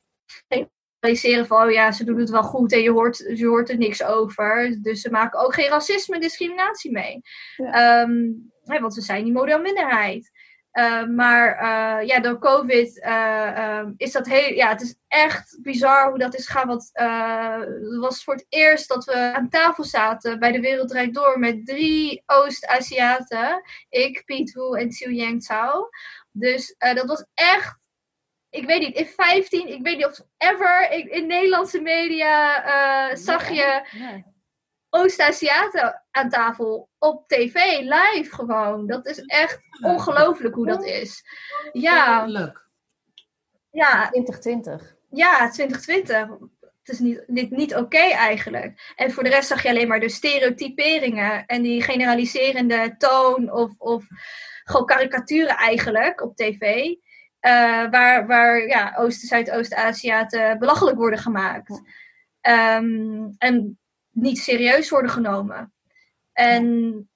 [0.49, 0.69] die
[1.01, 3.79] realiseren van, oh ja, ze doen het wel goed en je hoort, je hoort er
[3.79, 4.79] niks over.
[4.83, 7.21] Dus ze maken ook geen racisme en discriminatie mee.
[7.57, 8.01] Ja.
[8.03, 10.31] Um, want ze zijn die modelminderheid.
[10.73, 14.55] Uh, maar uh, ja, door COVID uh, is dat heel.
[14.55, 16.67] Ja, het is echt bizar hoe dat is gaan.
[16.67, 21.39] Want het was voor het eerst dat we aan tafel zaten bij de Wereld Door
[21.39, 23.63] met drie Oost-Aziaten.
[23.89, 25.89] Ik, Piet Wu en Xiu Yang Zhao.
[26.33, 27.79] Dus dat was echt
[28.51, 32.67] ik weet niet, in 15, ik weet niet of ever ik, in Nederlandse media
[33.11, 34.25] uh, zag je nee.
[34.91, 38.87] Oost-Aziaten aan tafel op tv, live gewoon.
[38.87, 41.23] Dat is echt ongelooflijk hoe dat is.
[41.73, 42.25] Ja.
[42.25, 42.69] Leuk.
[43.71, 44.09] Ja.
[44.09, 44.97] 2020.
[45.11, 46.29] Ja, 2020.
[46.61, 48.93] Het is niet, niet, niet oké okay eigenlijk.
[48.97, 53.73] En voor de rest zag je alleen maar de stereotyperingen en die generaliserende toon of,
[53.79, 54.05] of
[54.65, 56.95] gewoon karikaturen eigenlijk op tv.
[57.47, 61.83] Uh, waar waar ja, Oost- en Zuidoost-Aziaten belachelijk worden gemaakt.
[62.49, 63.79] Um, en
[64.11, 65.73] niet serieus worden genomen.
[66.33, 67.09] En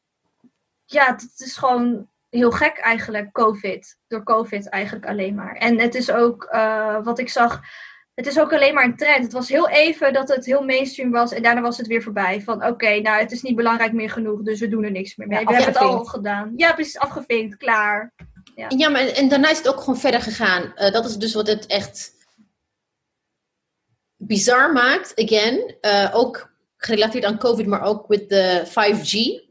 [0.84, 3.98] ja, het is gewoon heel gek eigenlijk, COVID.
[4.06, 5.54] Door COVID eigenlijk alleen maar.
[5.54, 7.60] En het is ook, uh, wat ik zag,
[8.14, 9.22] het is ook alleen maar een trend.
[9.22, 12.42] Het was heel even dat het heel mainstream was en daarna was het weer voorbij.
[12.42, 15.16] Van oké, okay, nou het is niet belangrijk meer genoeg, dus we doen er niks
[15.16, 15.38] meer mee.
[15.38, 16.52] Ja, we hebben het al gedaan.
[16.56, 18.12] Ja, precies, afgevinkt, klaar.
[18.54, 20.72] Ja, maar en daarna is het ook gewoon verder gegaan.
[20.76, 22.12] Uh, dat is dus wat het echt
[24.16, 25.22] bizar maakt.
[25.22, 29.42] Again, uh, ook gerelateerd aan COVID, maar ook met de 5G.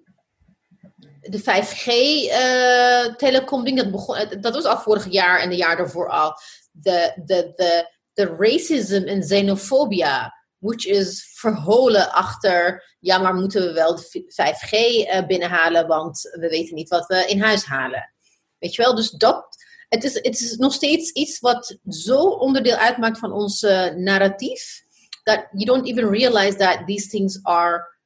[1.21, 6.33] De 5G-telecom-ding, uh, dat, begon, dat was al vorig jaar en de jaar daarvoor al.
[6.71, 13.73] De, de, de, de racism en xenofobia, which is verholen achter, ja, maar moeten we
[13.73, 18.12] wel de 5G uh, binnenhalen, want we weten niet wat we in huis halen.
[18.63, 18.95] Weet je wel?
[18.95, 19.47] Dus dat,
[19.89, 24.83] het is, het is nog steeds iets wat zo onderdeel uitmaakt van ons uh, narratief.
[25.23, 27.97] Dat you don't even realize that these things are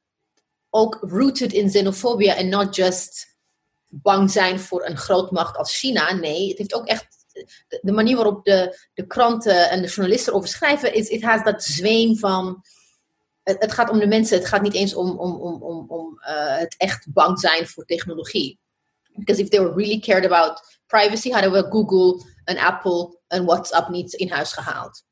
[0.70, 3.36] ook rooted in xenophobia en not just
[3.88, 6.12] bang zijn voor een grootmacht als China.
[6.12, 7.06] Nee, het heeft ook echt
[7.80, 11.64] de manier waarop de, de kranten en de journalisten over schrijven, is, het has dat
[11.64, 12.64] zweem van.
[13.42, 16.18] Het, het, gaat om de mensen, het gaat niet eens om, om, om, om, om
[16.20, 18.58] uh, het echt bang zijn voor technologie.
[19.18, 23.88] Because if they were really cared about privacy, hadden we Google, een Apple, een WhatsApp
[23.88, 25.02] niet in huis gehaald.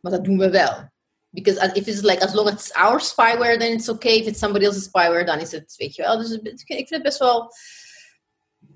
[0.00, 0.88] Maar dat doen we wel.
[1.30, 4.18] Because if it's like, as long as it's our spyware, then it's okay.
[4.18, 6.18] If it's somebody else's spyware, dan is het, weet je wel.
[6.18, 7.52] Dus ik vind het best wel...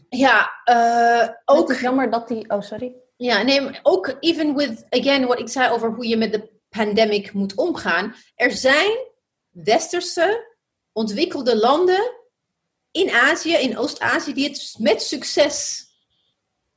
[0.08, 1.68] Ja, uh, ook...
[1.68, 2.50] Het is jammer dat die...
[2.50, 2.94] Oh, sorry.
[3.16, 7.32] Ja, nee, ook even with, again, wat ik zei over hoe je met de pandemic
[7.32, 8.14] moet omgaan.
[8.34, 8.90] Er zijn
[9.50, 10.56] westerse
[10.92, 12.12] ontwikkelde landen
[12.94, 15.86] in Azië, in Oost-Azië, die het met succes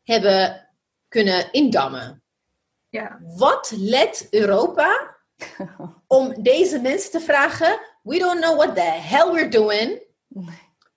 [0.03, 0.70] hebben
[1.07, 2.24] kunnen indammen.
[2.89, 3.20] Ja.
[3.22, 5.18] Wat let Europa
[6.07, 10.01] om deze mensen te vragen: We don't know what the hell we're doing.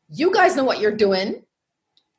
[0.06, 1.46] You guys know what you're doing.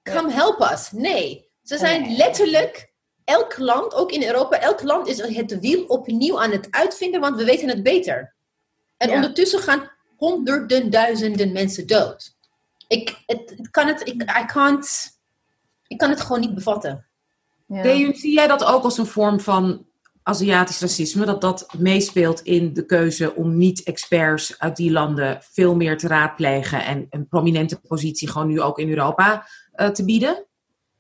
[0.04, 0.91] Come help us.
[0.91, 2.93] Nee, ze zijn letterlijk
[3.24, 7.36] elk land, ook in Europa, elk land is het wiel opnieuw aan het uitvinden, want
[7.38, 8.36] we weten het beter.
[8.97, 9.16] En ja.
[9.16, 12.39] ondertussen gaan honderden duizenden mensen dood
[12.92, 15.10] ik, het, het kan het, ik, I can't,
[15.88, 17.06] ik kan het gewoon niet bevatten.
[17.68, 18.14] Ja.
[18.14, 19.86] zie jij dat ook als een vorm van
[20.24, 25.98] Aziatisch racisme, dat dat meespeelt in de keuze om niet-experts uit die landen veel meer
[25.98, 30.46] te raadplegen en een prominente positie gewoon nu ook in Europa uh, te bieden?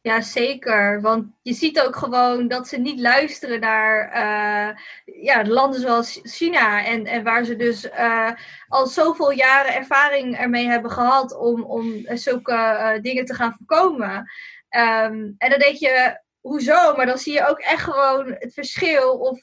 [0.03, 1.01] Ja, zeker.
[1.01, 4.75] Want je ziet ook gewoon dat ze niet luisteren naar uh,
[5.23, 6.85] ja, landen zoals China.
[6.85, 8.31] En, en waar ze dus uh,
[8.67, 14.15] al zoveel jaren ervaring ermee hebben gehad om, om zulke uh, dingen te gaan voorkomen.
[14.69, 16.95] Um, en dan denk je, hoezo?
[16.95, 19.17] Maar dan zie je ook echt gewoon het verschil.
[19.17, 19.39] Of,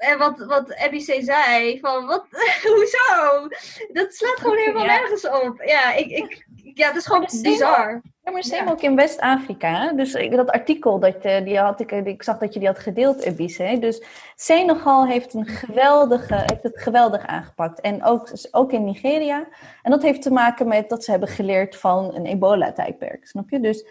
[0.00, 2.26] en wat, wat Abby zei, van wat,
[2.62, 3.48] hoezo?
[3.92, 4.98] Dat slaat gewoon helemaal ja.
[4.98, 5.62] nergens op.
[5.64, 8.00] Ja, ik, ik, ja, het is gewoon bizar.
[8.24, 8.70] Ja, maar same ja.
[8.70, 9.92] ook in West-Afrika.
[9.92, 13.76] Dus dat artikel, dat, die had ik, ik zag dat je die had gedeeld, Ebise.
[13.80, 14.04] Dus
[14.36, 17.80] Senegal heeft, een geweldige, heeft het geweldig aangepakt.
[17.80, 19.48] En ook, ook in Nigeria.
[19.82, 23.26] En dat heeft te maken met dat ze hebben geleerd van een ebola-tijdperk.
[23.26, 23.60] Snap je?
[23.60, 23.86] Dus,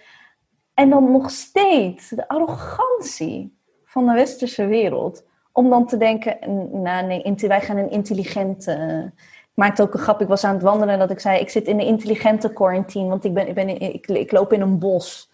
[0.73, 5.27] en dan nog steeds de arrogantie van de westerse wereld.
[5.59, 6.37] Om dan te denken,
[6.81, 9.11] nou nee, wij gaan een intelligente
[9.59, 10.21] maakte ook een grap.
[10.21, 13.07] Ik was aan het wandelen en dat ik zei: Ik zit in een intelligente quarantine,
[13.07, 13.79] want ik, ben, ik, ben,
[14.15, 15.29] ik, loop in een bos.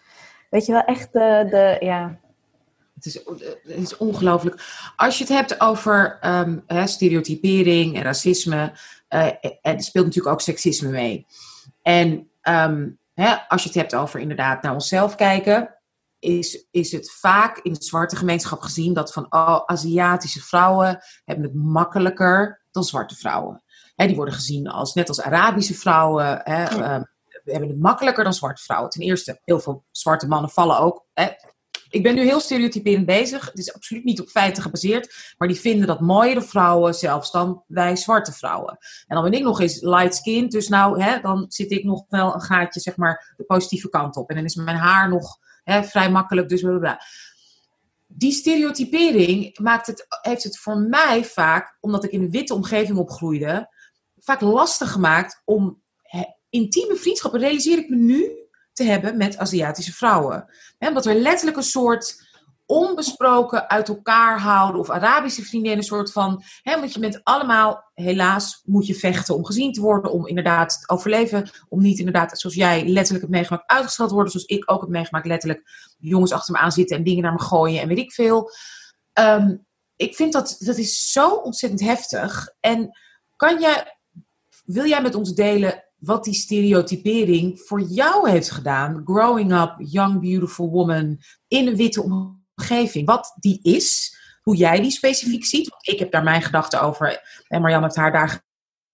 [0.50, 1.46] Weet je wel, echt de.
[1.50, 2.18] de ja.
[2.94, 4.60] Het is, het is ongelooflijk.
[4.96, 6.18] Als je het hebt over
[6.66, 8.72] hè, stereotypering en racisme,
[9.10, 9.26] uh,
[9.62, 11.26] er speelt natuurlijk ook seksisme mee.
[11.82, 15.75] En um, hè, als je het hebt over inderdaad naar onszelf kijken,
[16.18, 21.44] is, is het vaak in de zwarte gemeenschap gezien dat van oh, Aziatische vrouwen hebben
[21.44, 23.62] het makkelijker dan zwarte vrouwen.
[23.96, 26.72] Die worden gezien als, net als Arabische vrouwen, ja.
[26.72, 27.02] uh,
[27.44, 28.90] we hebben het makkelijker dan zwarte vrouwen.
[28.90, 31.04] Ten eerste, heel veel zwarte mannen vallen ook.
[31.88, 33.46] Ik ben nu heel stereotyperend bezig.
[33.46, 35.34] Het is absoluut niet op feiten gebaseerd.
[35.38, 38.78] Maar die vinden dat mooiere vrouwen zelfs dan wij zwarte vrouwen.
[39.06, 40.48] En dan ben ik nog eens light skin.
[40.48, 44.30] Dus nou, dan zit ik nog wel een gaatje, zeg maar, de positieve kant op.
[44.30, 46.48] En dan is mijn haar nog hè, vrij makkelijk.
[46.48, 47.00] Dus blablabla
[48.06, 52.98] die stereotypering maakt het, heeft het voor mij vaak, omdat ik in een witte omgeving
[52.98, 53.70] opgroeide,
[54.16, 55.82] vaak lastig gemaakt om
[56.50, 58.30] intieme vriendschappen, realiseer ik me nu,
[58.72, 60.52] te hebben met Aziatische vrouwen.
[60.78, 62.25] He, omdat er letterlijk een soort
[62.66, 67.90] onbesproken uit elkaar houden, of Arabische vriendinnen, een soort van, hè, want je bent allemaal,
[67.94, 72.38] helaas moet je vechten om gezien te worden, om inderdaad te overleven, om niet inderdaad,
[72.38, 76.32] zoals jij letterlijk het meegemaakt, uitgesteld te worden, zoals ik ook heb meegemaakt, letterlijk jongens
[76.32, 78.50] achter me aan zitten en dingen naar me gooien en weet ik veel.
[79.18, 82.48] Um, ik vind dat, dat is zo ontzettend heftig.
[82.60, 82.90] En
[83.36, 83.96] kan jij
[84.66, 89.02] wil jij met ons delen wat die stereotypering voor jou heeft gedaan?
[89.04, 92.35] Growing up, young, beautiful woman in een witte omgeving.
[93.04, 95.68] Wat die is, hoe jij die specifiek ziet.
[95.68, 97.22] Want ik heb daar mijn gedachten over.
[97.48, 98.42] En Marjan heeft haar daar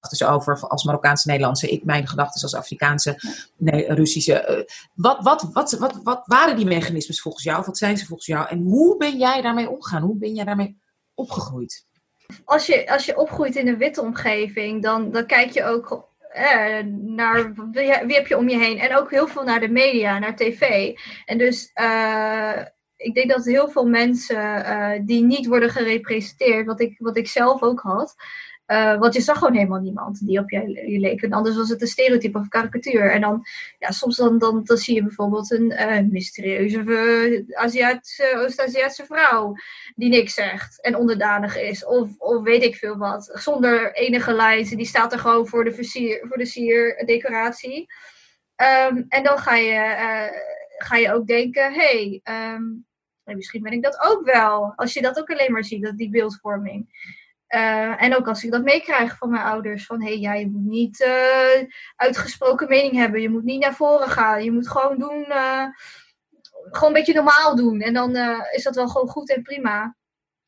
[0.01, 1.71] gedachten over als Marokkaanse Nederlandse.
[1.71, 3.19] Ik mijn gedachten als Afrikaanse,
[3.57, 4.69] nee, Russische.
[4.95, 7.65] Wat, wat, wat, wat, wat waren die mechanismes volgens jou?
[7.67, 8.49] Wat zijn ze volgens jou?
[8.49, 10.03] En hoe ben jij daarmee omgegaan?
[10.03, 10.81] Hoe ben jij daarmee
[11.15, 11.87] opgegroeid?
[12.45, 16.85] als je, als je opgroeit in een witte omgeving, dan, dan kijk je ook eh,
[17.01, 18.79] naar wie, wie, heb je om je heen.
[18.79, 20.95] En ook heel veel naar de media, naar tv.
[21.25, 22.59] En dus uh,
[23.03, 27.28] ik denk dat heel veel mensen uh, die niet worden gerepresenteerd, wat ik, wat ik
[27.28, 28.14] zelf ook had,
[28.66, 31.22] uh, want je zag gewoon helemaal niemand die op je, leek.
[31.22, 33.11] En anders was het een stereotype of karikatuur.
[33.11, 33.44] En dan,
[33.78, 39.55] ja, soms dan, dan, dan zie je bijvoorbeeld een mysterieuze uh, Aziatische, Oost-Aziatische vrouw
[39.94, 41.84] die niks zegt en onderdanig is.
[41.84, 43.30] Of, of weet ik veel wat.
[43.32, 44.76] Zonder enige lijst.
[44.76, 47.86] Die staat er gewoon voor de, versier, voor de sierdecoratie.
[48.88, 49.96] Um, en dan ga je,
[50.76, 52.86] ga je ook denken, hé, hey, um,
[53.25, 54.73] misschien ben ik dat ook wel.
[54.77, 57.11] Als je dat ook alleen maar ziet, dat die beeldvorming.
[57.49, 60.51] Uh, en ook als ik dat meekrijg van mijn ouders, van hé, hey, ja, je
[60.51, 64.99] moet niet uh, uitgesproken mening hebben, je moet niet naar voren gaan, je moet gewoon
[64.99, 65.66] doen, uh,
[66.70, 67.81] gewoon een beetje normaal doen.
[67.81, 68.16] En dan
[68.53, 69.97] is dat wel gewoon goed en prima.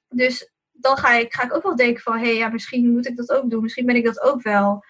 [0.09, 3.07] Dus dan ga ik, ga ik ook wel denken van, hé, hey, ja, misschien moet
[3.07, 4.85] ik dat ook doen, misschien ben ik dat ook wel.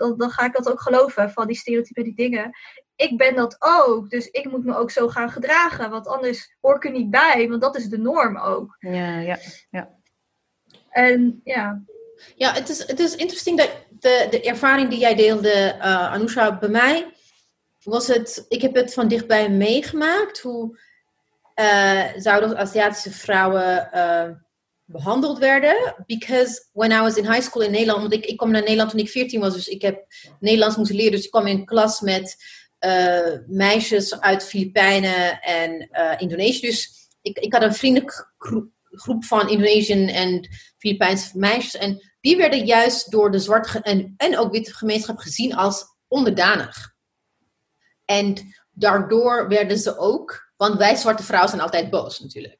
[0.00, 2.50] Dan, dan ga ik dat ook geloven, van die stereotypen, die dingen.
[2.96, 6.76] Ik ben dat ook, dus ik moet me ook zo gaan gedragen, want anders hoor
[6.76, 8.76] ik er niet bij, want dat is de norm ook.
[8.78, 9.38] Ja, ja,
[9.70, 9.98] ja.
[10.90, 11.82] En ja.
[12.34, 16.58] Ja, het is, het is interessant dat de, de ervaring die jij deelde, uh, Anousha,
[16.58, 17.14] bij mij
[17.82, 20.78] was het, ik heb het van dichtbij meegemaakt, hoe
[21.54, 24.28] uh, zouden Aziatische vrouwen uh,
[24.90, 25.94] behandeld werden.
[26.06, 28.90] Because when I was in high school in Nederland, want ik, ik kwam naar Nederland
[28.90, 30.06] toen ik 14 was, dus ik heb
[30.40, 32.36] Nederlands moeten leren, dus ik kwam in een klas met
[33.46, 36.60] meisjes uit Filipijnen en Indonesië.
[36.60, 38.32] Dus ik, ik had een vriendelijk
[38.90, 41.76] groep van Indonesian en Filipijnse meisjes.
[41.76, 46.94] En die werden juist door de zwarte en, en ook witte gemeenschap gezien als onderdanig.
[48.04, 52.59] En daardoor werden ze ook, want wij zwarte vrouwen zijn altijd boos natuurlijk.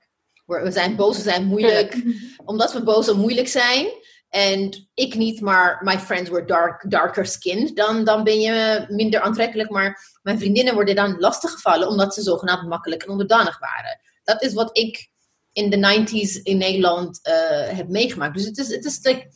[0.59, 2.03] We zijn boos, we zijn moeilijk.
[2.45, 3.87] Omdat we boos en moeilijk zijn.
[4.29, 7.77] En ik niet, maar my friends were dark, darker skinned.
[7.77, 9.71] Dan, dan ben je minder aantrekkelijk.
[9.71, 14.01] Maar mijn vriendinnen worden dan lastiggevallen omdat ze zogenaamd makkelijk en onderdanig waren.
[14.25, 15.09] Dat is wat ik
[15.53, 18.35] in de 90s in Nederland eh, heb meegemaakt.
[18.35, 19.31] Dus het is, het is like,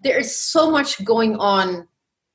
[0.00, 1.88] there is so much going on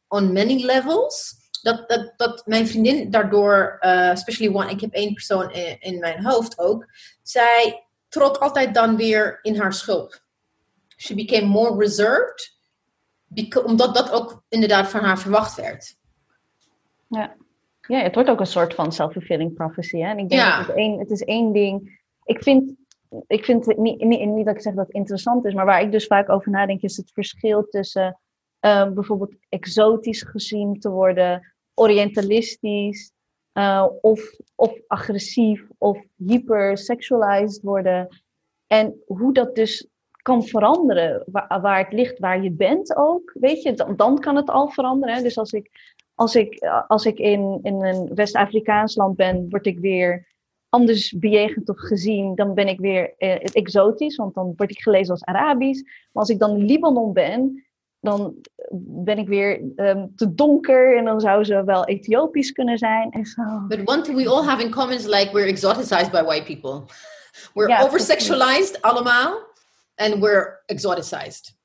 [0.08, 1.34] on many levels.
[1.62, 6.00] Dat, dat, dat mijn vriendin daardoor, uh, especially one, ik heb één persoon in, in
[6.00, 6.86] mijn hoofd ook,
[7.24, 7.85] zij
[8.16, 10.24] trok altijd dan weer in haar schulp.
[10.98, 12.58] She became more reserved,
[13.66, 15.96] omdat dat ook inderdaad van haar verwacht werd.
[17.08, 17.36] Ja.
[17.88, 19.98] ja, het wordt ook een soort van self-fulfilling prophecy.
[19.98, 20.10] Hè?
[20.10, 20.58] En ik denk Ja.
[20.58, 22.02] dat het, één, het is één ding.
[22.24, 22.74] Ik vind,
[23.28, 25.82] ik vind het niet, niet, niet dat ik zeg dat het interessant is, maar waar
[25.82, 28.20] ik dus vaak over nadenk, is het verschil tussen
[28.60, 33.12] eh, bijvoorbeeld exotisch gezien te worden, orientalistisch,
[33.56, 38.08] eh, of, of agressief, of hypersexualized worden.
[38.68, 39.88] En hoe dat dus
[40.22, 43.32] kan veranderen, waar, waar het ligt, waar je bent ook.
[43.34, 45.24] Weet je, dan, dan kan het al veranderen.
[45.24, 45.72] Dus als ik,
[46.16, 50.28] als ik, als ik in, in een West-Afrikaans land ben, word ik weer
[50.70, 52.36] anders bejegend of gezien.
[52.36, 55.84] Dan ben ik weer eh, exotisch, want dan word ik gelezen als Arabisch.
[55.84, 57.66] Maar als ik dan in Libanon ben,
[58.06, 58.34] dan
[59.04, 63.12] ben ik weer ehm, te donker en dan zou ze wel Ethiopisch kunnen zijn.
[63.12, 63.42] En zo.
[63.68, 66.84] But one thing we all have in common is like we're exoticized by white people.
[67.54, 69.38] We're Ja, oversexualized allemaal.
[69.96, 71.56] And we're exoticized.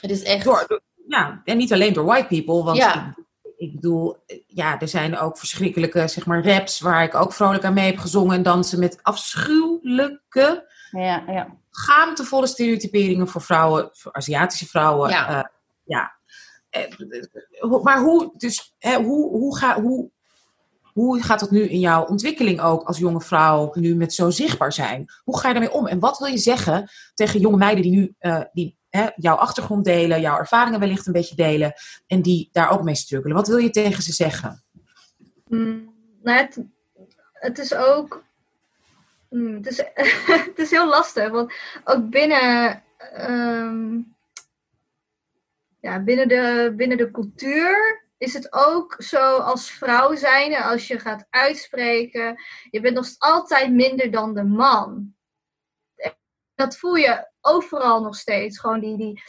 [0.00, 0.44] Het is echt...
[0.44, 3.14] Door, door- ja, en niet alleen door white people, want Ja.
[3.16, 3.24] ik,
[3.56, 4.16] ik bedoel,
[4.46, 7.98] ja, er zijn ook verschrikkelijke, zeg maar, raps waar ik ook vrolijk aan mee heb
[7.98, 11.56] gezongen en dansen met afschuwelijke, Ja, ja.
[11.70, 15.10] schaamtevolle stereotyperingen voor vrouwen, voor Aziatische vrouwen.
[15.10, 15.28] Ja.
[15.28, 15.48] eh,
[15.84, 16.12] ja.
[16.70, 20.10] Eh, maar hoe, dus, hè, hoe, hoe, ga, hoe,
[20.92, 24.72] hoe gaat dat nu in jouw ontwikkeling ook als jonge vrouw nu met zo zichtbaar
[24.72, 25.04] zijn?
[25.24, 25.86] Hoe ga je daarmee om?
[25.86, 29.84] En wat wil je zeggen tegen jonge meiden die nu eh, die, hè, jouw achtergrond
[29.84, 31.72] delen, jouw ervaringen wellicht een beetje delen
[32.06, 33.36] en die daar ook mee struggelen?
[33.36, 34.64] Wat wil je tegen ze zeggen?
[35.46, 36.58] Mm, nou, het,
[37.32, 38.24] het is ook.
[39.30, 39.78] mm, het, is,
[40.50, 41.52] het is heel lastig, want
[41.84, 42.82] ook binnen.
[43.12, 44.00] ehm,
[45.84, 50.98] ja, binnen de, binnen de cultuur is het ook zo als vrouw zijnde, als je
[50.98, 52.36] gaat uitspreken,
[52.70, 55.14] je bent nog altijd minder dan de man.
[56.54, 58.58] Dat voel je overal nog steeds.
[58.58, 59.22] Gewoon die, die,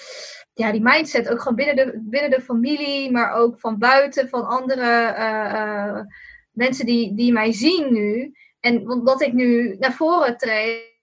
[0.54, 4.48] ja, die mindset, ook gewoon binnen de, binnen de familie, maar ook van buiten, van
[4.48, 6.06] andere eh, eh,
[6.52, 8.34] mensen die, die mij zien nu.
[8.60, 10.95] En omdat ik nu naar voren treed,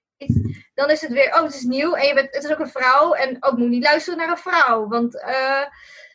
[0.74, 2.68] dan is het weer, oh, het is nieuw en je bent, het is ook een
[2.68, 3.12] vrouw.
[3.12, 5.64] En ook moet niet luisteren naar een vrouw, want, eh,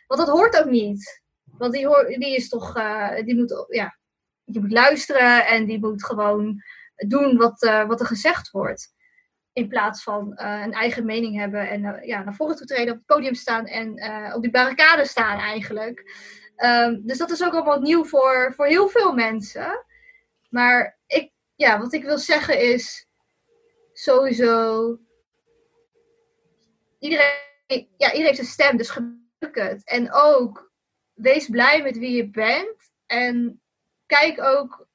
[0.08, 1.22] want dat hoort ook niet.
[1.44, 3.98] Want die, hoor, die is toch, eh, die moet, ja,
[4.46, 6.62] die moet luisteren en die moet gewoon
[6.96, 8.96] doen wat, eh, wat er gezegd wordt.
[9.54, 13.06] In plaats van een eigen mening hebben en ja, naar voren toe treden, op het
[13.06, 13.90] podium staan en
[14.34, 16.12] op die barricade staan eigenlijk.
[16.56, 19.86] Ehm, dus dat is ook allemaal nieuw voor, voor heel veel mensen.
[20.50, 23.07] Maar ik, ja, wat ik wil zeggen is
[24.00, 25.00] sowieso.
[27.00, 27.34] Iedereen,
[27.68, 29.84] ja, iedereen heeft een stem, dus gebruik het.
[29.84, 30.72] En ook
[31.14, 32.92] wees blij met wie je bent.
[33.06, 33.62] En
[34.06, 34.88] kijk ook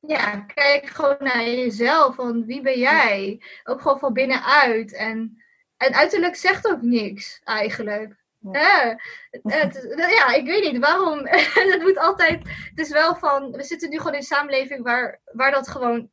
[0.00, 2.14] ja, kijk gewoon naar jezelf.
[2.14, 3.42] Van wie ben jij?
[3.64, 4.92] Ook gewoon van binnenuit.
[4.92, 5.42] En,
[5.76, 8.22] en uiterlijk zegt ook niks, eigenlijk.
[8.52, 9.00] Ja,
[9.30, 11.26] het, ja ik weet niet waarom.
[11.72, 12.42] het moet altijd.
[12.44, 13.50] Het is wel van.
[13.50, 16.10] We zitten nu gewoon in een samenleving waar, waar dat gewoon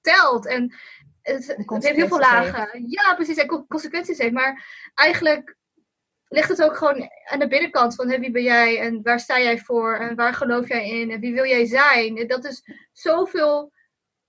[0.00, 0.46] telt.
[0.46, 0.74] En
[1.22, 2.84] het, het heeft heel veel lagen.
[2.86, 3.36] Ja, precies.
[3.36, 4.32] En co- consequenties heeft.
[4.32, 4.64] Maar
[4.94, 5.56] eigenlijk
[6.28, 9.40] ligt het ook gewoon aan de binnenkant van hè, wie ben jij en waar sta
[9.40, 12.16] jij voor en waar geloof jij in en wie wil jij zijn.
[12.16, 12.62] En dat is
[12.92, 13.72] zoveel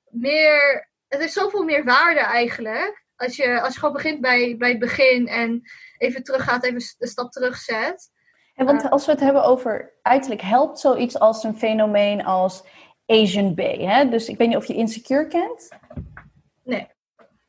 [0.10, 0.90] meer.
[1.08, 3.04] Het is zoveel meer waarde eigenlijk.
[3.16, 5.62] Als je, als je gewoon begint bij, bij het begin en
[5.98, 8.12] even teruggaat, even een stap terugzet.
[8.54, 12.64] En want als we het hebben over uiterlijk, helpt zoiets als een fenomeen als
[13.06, 13.78] Asian Bay.
[13.78, 14.10] Hè?
[14.10, 15.70] Dus ik weet niet of je Insecure kent.
[16.64, 16.88] Nee.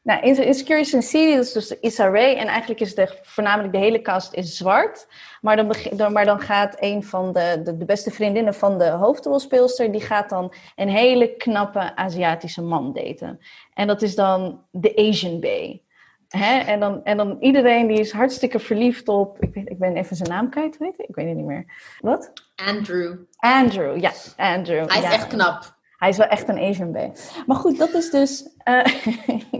[0.04, 2.34] Nou, Inse- Insecure is een serie, dat is dus Issa Rae.
[2.34, 5.06] En eigenlijk is de, voornamelijk de hele cast is zwart.
[5.40, 9.92] Maar dan, maar dan gaat een van de, de, de beste vriendinnen van de hoofdrolspeelster...
[9.92, 13.40] die gaat dan een hele knappe Aziatische man daten.
[13.74, 15.82] En dat is dan de Asian Bay.
[16.28, 16.58] Hè?
[16.58, 19.40] En, dan, en dan iedereen die is hartstikke verliefd op...
[19.40, 21.06] Ik, weet, ik ben even zijn naam kwijt, weet ik?
[21.08, 21.64] Ik weet het niet meer.
[22.00, 22.32] Wat?
[22.54, 23.16] Andrew.
[23.36, 24.88] Andrew, ja, Andrew.
[24.88, 25.12] Hij is ja.
[25.12, 25.74] echt knap.
[25.96, 27.12] Hij is wel echt een Asian bay.
[27.46, 28.48] Maar goed, dat is dus.
[28.64, 28.84] eh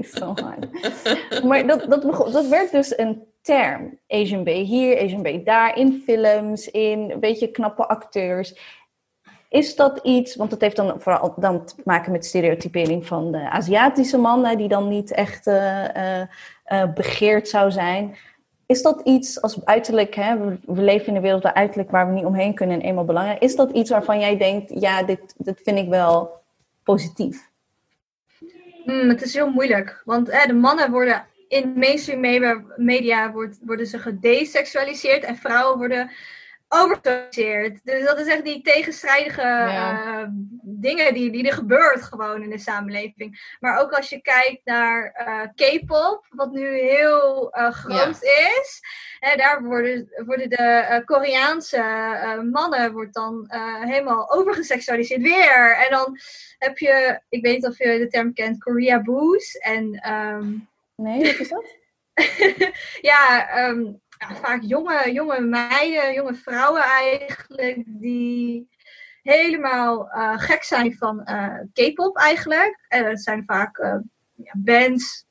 [0.18, 0.66] zo hard.
[1.45, 3.99] Maar dat, dat, begon- dat werd dus een term.
[4.09, 8.59] Asian bay hier, Asian bay daar, in films, in een beetje knappe acteurs.
[9.49, 13.51] is dat iets, want het heeft dan vooral dan te maken met stereotypering van de
[13.51, 16.22] Aziatische mannen, die dan niet echt uh,
[16.95, 18.16] begeerd zou zijn.
[18.74, 22.12] Is dat iets als uiterlijk, hè, we, leven in een wereld waar uiterlijk waar we
[22.12, 23.42] niet omheen kunnen en eenmaal belangrijk.
[23.42, 26.40] Is dat iets waarvan jij denkt, ja, dit, vind ik wel
[26.82, 27.50] positief?
[28.84, 33.98] Mm, het is heel moeilijk, want de mannen worden in mainstream media, media worden ze
[33.98, 36.10] gedesexualiseerd en vrouwen worden
[36.74, 37.80] overgesorteerd.
[37.84, 40.24] Dus dat is echt die tegenstrijdige eh,
[40.62, 43.56] dingen die, die er gebeurt gewoon in de samenleving.
[43.60, 48.80] Maar ook als je kijkt naar uh, K-pop, wat nu heel uh, groot is.
[49.18, 51.82] Hè, daar worden, worden de Koreaanse
[52.52, 53.46] mannen wordt dan
[53.80, 55.76] helemaal overgeseksualiseerd weer.
[55.76, 56.18] En dan
[56.58, 59.54] heb je, ik weet niet of je de term kent, Korea Boos.
[59.54, 60.68] En, um...
[60.96, 61.82] Nee, wat is dat?
[63.10, 64.00] ja, um,
[64.32, 68.68] vaak jonge, jonge meiden, jonge vrouwen eigenlijk, die
[69.22, 72.84] helemaal uh, gek zijn van uh, K-pop eigenlijk.
[72.88, 73.96] En het zijn vaak uh,
[74.34, 75.26] ja, bands,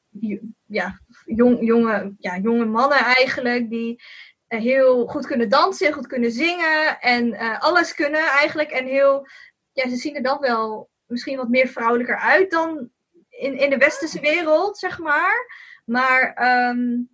[0.65, 4.03] ja, jong, jonge, ja, jonge mannen eigenlijk, die
[4.47, 8.71] heel goed kunnen dansen, goed kunnen zingen en alles kunnen eigenlijk.
[8.71, 9.27] En heel,
[9.71, 12.89] ja, ze zien er dan wel misschien wat meer vrouwelijker uit dan
[13.29, 15.45] in, in de westerse wereld, zeg maar.
[15.85, 17.09] Maar um,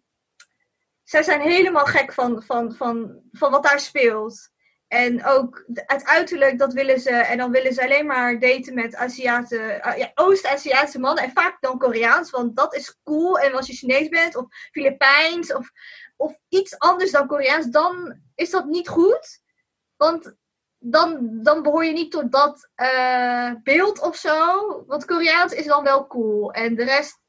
[1.09, 4.49] zij zijn helemaal gek van, van, van, van wat daar speelt.
[4.87, 7.09] En ook het uiterlijk, dat willen ze.
[7.09, 11.23] En dan willen ze alleen maar daten met Aziatische, uh, ja, Oost-Aziatische mannen.
[11.23, 13.39] En vaak dan Koreaans, want dat is cool.
[13.39, 15.71] En als je Chinees bent, of Filipijns, of,
[16.17, 19.41] of iets anders dan Koreaans, dan is dat niet goed.
[19.97, 20.35] Want
[20.77, 24.83] dan, dan behoor je niet tot dat uh, beeld of zo.
[24.87, 26.51] Want Koreaans is dan wel cool.
[26.51, 27.19] En de rest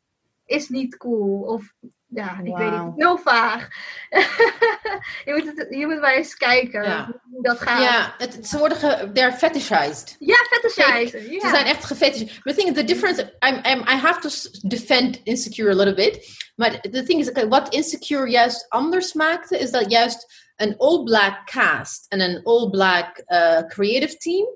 [0.44, 1.42] is niet cool.
[1.42, 1.74] Of
[2.10, 3.68] ja, ik weet niet, heel vaag.
[5.26, 7.82] je, moet het, je moet maar eens kijken hoe dat gaat.
[7.82, 10.16] Ja, het, ze worden ge, they're fetishized.
[10.18, 11.40] Ja, fetishized.
[11.40, 12.42] Ze zijn echt gefetishized.
[12.42, 16.38] But the thing, the difference, I'm, I'm, I have to defend Insecure a little bit.
[16.56, 21.46] Maar the thing is, okay, wat Insecure juist anders maakte, is dat juist een all-black
[21.46, 24.46] cast en een all-black uh, creative team,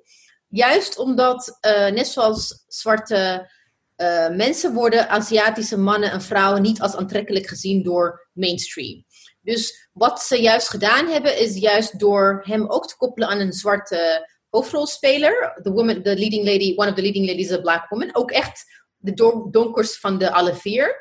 [0.49, 3.51] juist omdat, uh, net zoals zwarte
[3.97, 9.05] uh, mensen worden Aziatische mannen en vrouwen niet als aantrekkelijk gezien door mainstream.
[9.41, 13.53] Dus wat ze juist gedaan hebben, is juist door hem ook te koppelen aan een
[13.53, 15.61] zwarte hoofdrolspeler.
[15.63, 18.15] The woman, the leading lady, one of the leading ladies is a black woman.
[18.15, 18.65] Ook echt
[18.97, 19.15] de
[19.51, 20.97] donkers van de alle vier.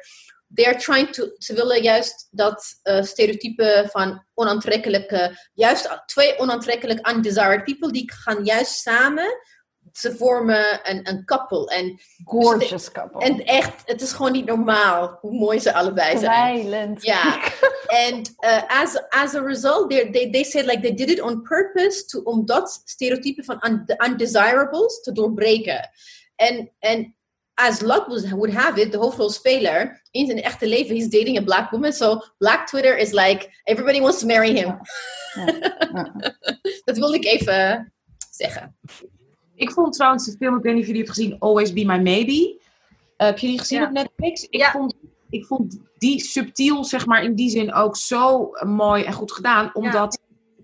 [0.53, 7.07] They are trying to, ze willen juist dat uh, stereotype van onaantrekkelijke, juist twee onaantrekkelijk
[7.07, 9.39] undesired people, die gaan juist samen
[9.93, 11.67] ze vormen een, een couple.
[11.67, 13.19] En, Gorgeous couple.
[13.19, 16.97] En echt, het is gewoon niet normaal hoe mooi ze allebei zijn.
[16.99, 17.41] Ja.
[18.07, 21.41] and uh, as, as a result, they, they, they said like they did it on
[21.41, 25.89] purpose to, om dat stereotype van un, undesirables te doorbreken.
[26.35, 27.15] En, en
[27.53, 31.71] as luck would have it, de hoofdrolspeler in zijn echte leven, he's dating a black
[31.71, 31.93] woman.
[31.93, 34.67] So black Twitter is like, everybody wants to marry him.
[34.67, 34.81] Ja.
[35.93, 36.13] Ja.
[36.85, 37.93] dat wilde ik even
[38.29, 38.77] zeggen.
[39.64, 41.97] Ik vond trouwens de film, ik weet niet of jullie het gezien, Always Be My
[41.97, 42.57] Maybe.
[43.18, 44.47] Uh, heb je die gezien op Netflix?
[44.49, 44.95] Ik, vond,
[45.30, 49.70] ik vond die subtiel, zeg maar, in die zin ook zo mooi en goed gedaan.
[49.74, 50.20] Omdat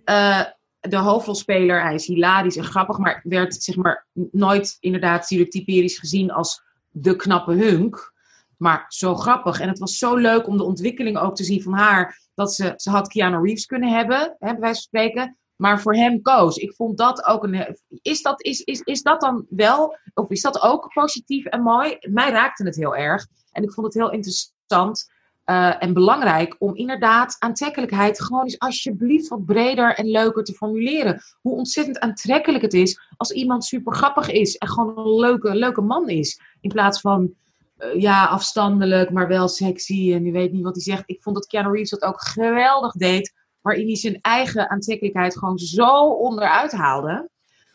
[0.06, 0.44] uh,
[0.80, 6.32] de hoofdrolspeler, hij is hilarisch en grappig, maar werd zeg maar nooit inderdaad stereotyperisch gezien
[6.32, 8.14] als de knappe hunk.
[8.58, 9.60] Maar zo grappig.
[9.60, 12.20] En het was zo leuk om de ontwikkeling ook te zien van haar.
[12.34, 15.96] Dat ze, ze had Keanu Reeves kunnen hebben, hè, bij wijze van spreken maar voor
[15.96, 16.58] hem koos.
[16.58, 17.78] Ik vond dat ook een.
[18.02, 21.98] Is dat, is, is, is dat dan wel, of is dat ook positief en mooi?
[22.00, 23.28] Mij raakte het heel erg.
[23.52, 25.12] En ik vond het heel interessant
[25.46, 31.22] uh, en belangrijk om inderdaad aantrekkelijkheid gewoon eens alsjeblieft wat breder en leuker te formuleren.
[31.42, 35.82] Hoe ontzettend aantrekkelijk het is als iemand super grappig is en gewoon een leuke, leuke
[35.82, 36.42] man is.
[36.62, 37.34] In plaats van.
[37.78, 41.04] Uh, ja, afstandelijk, maar wel sexy en je weet niet wat hij zegt.
[41.06, 45.58] Ik vond dat Keanu Reeves dat ook geweldig deed waarin hij zijn eigen aantrekkelijkheid gewoon
[45.58, 47.30] zo onderuit haalde.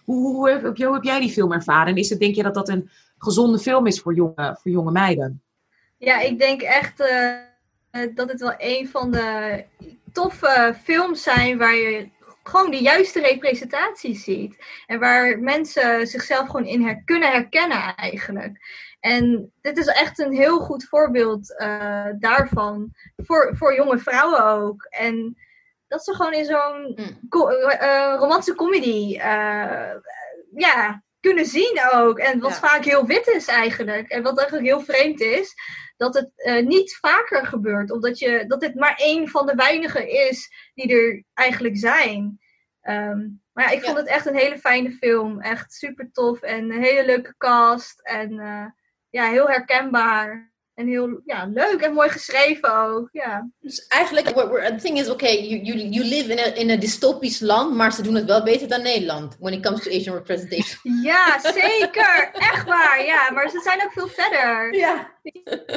[0.04, 1.86] Hoe, hoe, heb, hoe heb jij die film ervaren?
[1.86, 4.90] En is het, denk je dat dat een gezonde film is voor jonge, voor jonge
[4.90, 5.42] meiden?
[5.98, 9.64] Ja, ik denk echt uh, dat het wel een van de
[10.12, 12.08] toffe films zijn waar je
[12.42, 14.64] gewoon de juiste representatie ziet.
[14.86, 18.58] En waar mensen zichzelf gewoon in her kunnen herkennen eigenlijk.
[19.00, 22.92] En dit is echt een heel goed voorbeeld uh, daarvan.
[23.16, 24.86] Voor, voor jonge vrouwen ook.
[24.90, 25.36] En
[25.94, 27.18] dat ze gewoon in zo'n mm.
[27.30, 29.94] uh, romantische comedy uh,
[30.54, 32.18] ja, kunnen zien ook.
[32.18, 34.08] En wat vaak heel wit is eigenlijk.
[34.08, 35.54] En wat eigenlijk heel vreemd is.
[35.96, 37.90] Dat het uh, niet vaker gebeurt.
[37.90, 42.38] Omdat je, dat dit maar één van de weinigen is die er eigenlijk zijn.
[42.80, 44.02] Ehm, maar ja, ik vond Ja.
[44.02, 45.40] het echt een hele fijne film.
[45.40, 48.00] Echt super tof en een hele leuke cast.
[48.00, 48.66] En eh,
[49.08, 50.52] ja, heel herkenbaar.
[50.74, 53.08] En heel ja, leuk en mooi geschreven ook.
[53.12, 56.76] Ja, Dus eigenlijk, the thing is, okay, you, you, you live in a, in a
[56.76, 60.14] dystopisch land, maar ze doen het wel beter dan Nederland when it comes to Asian
[60.14, 61.00] representation.
[61.10, 62.30] ja zeker.
[62.32, 63.04] echt waar.
[63.04, 64.74] Ja, maar ze zijn ook veel verder.
[64.74, 65.12] Ja.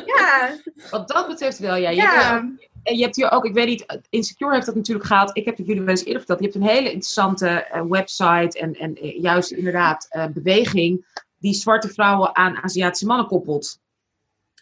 [0.06, 0.56] Ja,
[0.90, 1.90] Wat dat betreft wel, ja.
[1.90, 2.50] Je ja.
[2.88, 5.38] En je hebt hier ook, ik weet niet, Insecure heeft dat natuurlijk gehad.
[5.38, 6.40] Ik heb het jullie wel eens eerder verteld.
[6.40, 11.06] Je hebt een hele interessante eh, website en, en eh, juist inderdaad eh, beweging
[11.40, 13.80] die zwarte vrouwen aan Aziatische mannen koppelt.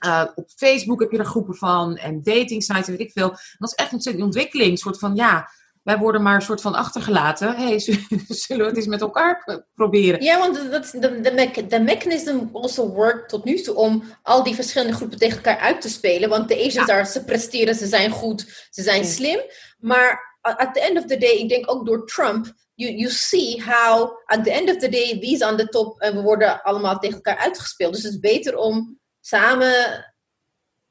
[0.05, 3.29] Eh, op Facebook heb je er groepen van en dating sites en weet ik veel.
[3.29, 4.71] En dat is echt ontzettend ontwikkeling.
[4.71, 5.49] Een soort van, ja,
[5.83, 7.55] wij worden maar een soort van achtergelaten.
[7.55, 7.79] hey,
[8.45, 10.23] zullen we het eens met elkaar proberen?
[10.23, 14.43] Ja, want dat, de, de, mech- de mechanism also workt tot nu toe om al
[14.43, 16.29] die verschillende groepen tegen elkaar uit te spelen.
[16.29, 19.39] Want de Asians daar, ze presteren, ze zijn goed, ze zijn slim.
[19.79, 23.63] Maar at the end of the day, ik denk ook door Trump, you, you see
[23.65, 26.61] how at the end of the day, wie is aan de top en we worden
[26.61, 27.93] allemaal tegen elkaar uitgespeeld.
[27.93, 30.05] Dus het is beter om samen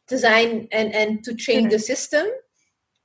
[0.04, 2.26] te zijn en, en to change the system,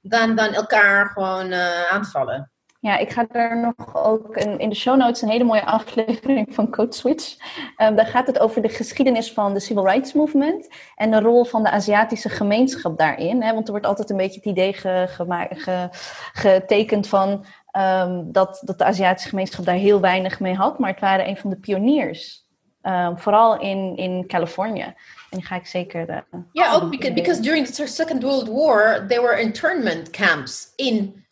[0.02, 2.52] dan, dan elkaar gewoon eh, aan te vallen.
[2.80, 6.56] Ja, ik ga daar nog ook een, in de show notes een hele mooie aflevering
[6.56, 7.36] van Code Switch.
[7.76, 11.46] Ehm, daar gaat het over de geschiedenis van de Civil Rights Movement en de rol
[11.46, 13.44] van de Aziatische gemeenschap daarin.
[13.44, 13.54] Hè?
[13.54, 15.90] Want er wordt altijd een beetje het idee ge-
[16.34, 21.00] getekend van ehm, dat, dat de Aziatische gemeenschap daar heel weinig mee had, maar het
[21.00, 22.48] waren een van de pioniers.
[22.82, 24.94] Ehm, vooral in, in Californië.
[25.30, 26.10] En die ga ik zeker.
[26.10, 31.26] eh, Ja, ook because, during the Second World War, there were internment camps in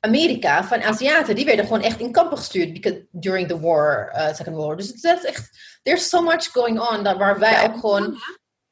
[0.00, 1.34] Amerika van Aziaten.
[1.34, 4.76] Die werden gewoon echt in kampen gestuurd because, during the war, uh, Second World War.
[4.76, 8.20] Dus het is echt- there's so much going on, dat waar wij ook gewoon, dat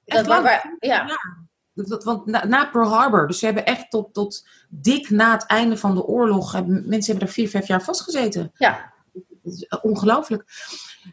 [0.05, 0.62] Echt waar lang.
[0.78, 1.07] wij, ja,
[1.74, 5.32] Dat- dat- want na, na Pearl Harbor, dus ze hebben echt tot, tot dik na
[5.32, 8.51] het einde van de oorlog, hebben, mensen hebben er vier, vijf jaar vastgezeten.
[8.55, 8.93] ja.
[9.68, 10.45] Eh, ongelooflijk.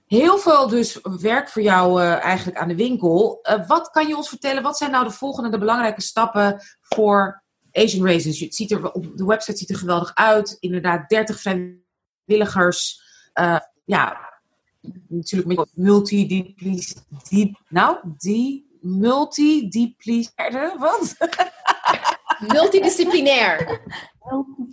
[0.08, 3.40] Heel veel dus werk voor jou eh, eigenlijk aan de winkel.
[3.42, 4.64] Eh, wat kan je ons vertellen?
[4.64, 8.40] Wat zijn nou de volgende, de belangrijke stappen voor Asian Raisins?
[8.40, 10.58] Het ziet er, op de website ziet er geweldig uit.
[10.60, 13.02] Inderdaad, 30 vrijwilligers.
[13.34, 14.34] Eh, ja,
[15.08, 16.94] natuurlijk met multidisciplinair.
[17.30, 21.16] Die, nou, die multidisciplinaire, wat?
[22.54, 23.82] multidisciplinair.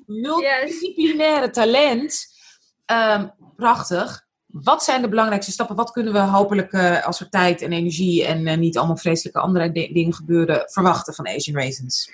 [0.06, 2.26] multidisciplinaire talent.
[2.84, 4.23] Ehm, prachtig.
[4.62, 5.76] Wat zijn de belangrijkste stappen?
[5.76, 9.40] Wat kunnen we hopelijk, eh, als er tijd en energie en eh, niet allemaal vreselijke
[9.40, 12.12] andere di- dingen gebeuren, verwachten van Asian Raisins?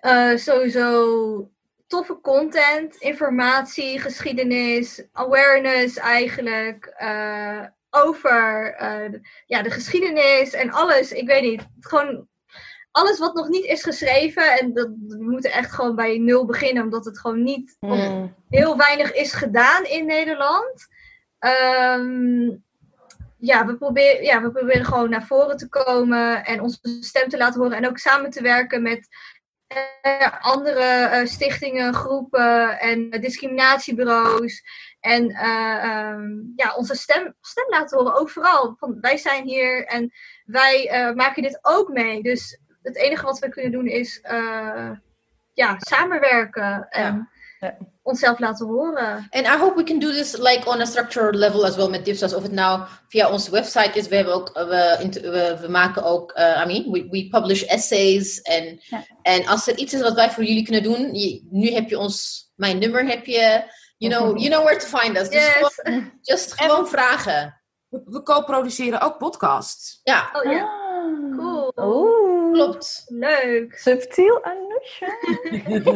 [0.00, 1.50] Eh, sowieso
[1.86, 6.84] toffe content, informatie, geschiedenis, awareness eigenlijk.
[6.96, 7.60] eh,
[7.90, 11.12] over eh, de- ja, de geschiedenis en alles.
[11.12, 11.62] Ik weet niet.
[11.80, 12.28] Gewoon
[12.90, 14.58] alles wat nog niet is geschreven.
[14.58, 16.82] En dat, we moeten echt gewoon bij nul beginnen.
[16.82, 20.86] Omdat het gewoon niet mm, heel weinig is gedaan in Nederland.
[21.38, 22.56] Ehm,
[23.38, 27.36] ja, we proberen, ja, we proberen gewoon naar voren te komen en onze stem te
[27.36, 27.76] laten horen.
[27.76, 29.08] En ook samen te werken met
[29.66, 34.62] eh, andere eh, stichtingen, groepen en discriminatiebureaus.
[35.00, 38.76] En ehm, ja, onze stem, stem laten horen overal.
[38.78, 40.12] Van, wij zijn hier en
[40.44, 42.22] wij maken dit ook mee.
[42.22, 44.20] Dus het enige wat we kunnen doen is
[45.52, 46.88] ja, samenwerken.
[46.88, 47.28] En
[47.60, 47.76] Ja.
[48.08, 49.26] Onszelf laten horen.
[49.30, 52.04] And I hope we can do this like on a structural level as well met
[52.04, 52.34] Dipsas.
[52.34, 54.08] Of het nou via onze website is.
[54.08, 57.62] We, hebben ook, uh, we, we, we maken ook, uh, I mean, we, we publish
[57.62, 58.40] essays.
[58.42, 59.04] En, Ja.
[59.22, 61.14] en als er iets is wat wij voor jullie kunnen doen.
[61.14, 63.62] Je, nu heb je ons, mijn nummer heb je.
[64.00, 65.28] You know, you know where to find us.
[65.28, 67.60] Dus gewoon, just gewoon vragen.
[67.88, 70.00] We, we co-produceren ook podcasts.
[70.02, 71.36] Ja, Oh ja, Ah.
[71.36, 71.72] Cool.
[71.76, 72.27] Oeh.
[72.52, 73.04] Klopt.
[73.08, 73.74] leuk.
[73.78, 75.06] Subtiel, Anousha.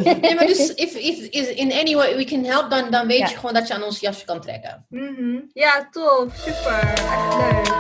[0.21, 3.19] Nee, maar dus if, if, if in any way we can help, dan, dan weet
[3.19, 3.29] Ja.
[3.29, 4.87] je gewoon dat je aan ons jasje kan trekken.
[4.89, 5.39] Mhm.
[5.53, 6.35] Ja, tof.
[6.37, 6.93] Super.
[6.93, 7.75] Echt leuk.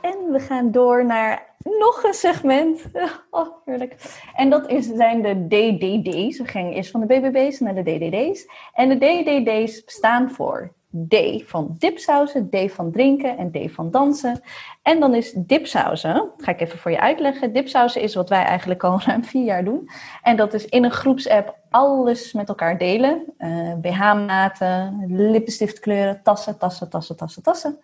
[0.00, 1.46] En we gaan door naar
[1.78, 2.82] nog een segment.
[3.30, 3.94] Oh, heerlijk.
[4.34, 6.38] En dat is, zijn de DDD's.
[6.38, 8.46] We gingen eerst van de BBB's naar de DDD's.
[8.72, 10.72] En de DDD's staan voor
[11.08, 14.40] D van dipsausen, D van drinken en D van dansen.
[14.82, 17.52] En dan is dipsausen, dat ga ik even voor je uitleggen.
[17.52, 19.90] Dipsausen is wat wij eigenlijk al ruim vier jaar doen.
[20.22, 23.24] En dat is in een groepsapp alles met elkaar delen.
[23.36, 27.78] Eh, BH-maten, lippenstiftkleuren, tassen, tassen, tassen, tassen, tassen.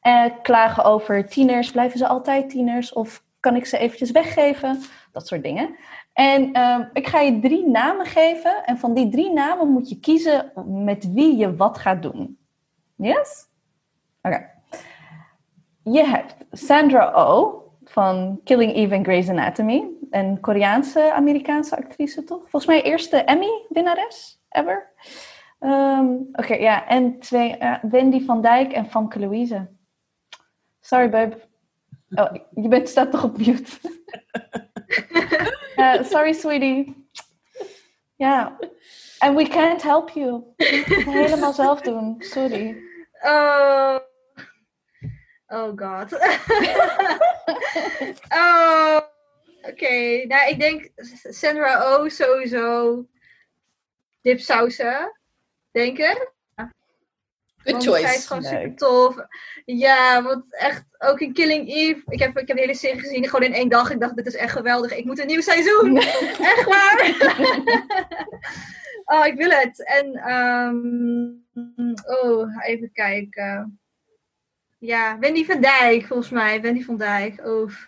[0.00, 2.92] Eh, klagen over tieners, blijven ze altijd tieners?
[2.92, 4.82] Of kan ik ze eventjes weggeven?
[5.12, 5.76] Dat soort dingen.
[6.16, 8.64] En ehm, ik ga je drie namen geven.
[8.64, 12.38] En van die drie namen moet je kiezen met wie je wat gaat doen.
[12.94, 13.46] Yes?
[14.22, 14.50] Oké.
[15.82, 19.84] Je hebt Sandra Oh van Killing Eve en Grey's Anatomy.
[20.10, 22.40] Een Koreaanse-Amerikaanse actrice, toch?
[22.40, 24.40] Volgens mij eerste Emmy-winnares.
[24.48, 24.92] ever.
[25.58, 26.86] Ehm, Oké, ja.
[26.86, 29.66] En twee, eh, Wendy van Dijk en Famke Louise.
[30.80, 31.38] Sorry, babe.
[32.10, 33.78] Oh, je bent, staat toch op mute?
[35.76, 36.94] Eh, sorry, sweetie.
[38.16, 38.58] Ja.
[39.18, 40.30] And we can't help you.
[40.30, 42.16] Moet het helemaal zelf doen.
[42.18, 42.76] Sorry.
[43.20, 43.98] Oh.
[45.46, 46.12] Oh god.
[48.42, 49.00] oh.
[49.62, 50.90] Oké, nou ik denk
[51.30, 53.04] Sandra O sowieso.
[54.22, 55.18] Dipsausen,
[55.70, 56.34] denk ik.
[57.70, 58.26] Good Want Zij is choice.
[58.26, 58.52] gewoon Leuk.
[58.52, 59.16] super tof.
[59.64, 62.02] Ja, want echt ook in Killing Eve.
[62.06, 63.90] Ik heb, ik heb de hele serie gezien, gewoon in één dag.
[63.90, 64.96] Ik dacht, dit is echt geweldig.
[64.96, 65.96] Ik moet een nieuw seizoen.
[66.52, 67.14] echt waar.
[69.18, 69.84] oh, ik wil het.
[69.86, 71.26] En, ehm,
[72.24, 73.80] oh, even kijken.
[74.78, 76.60] Ja, Wendy van Dijk, volgens mij.
[76.60, 77.46] Wendy van Dijk.
[77.46, 77.86] Oef.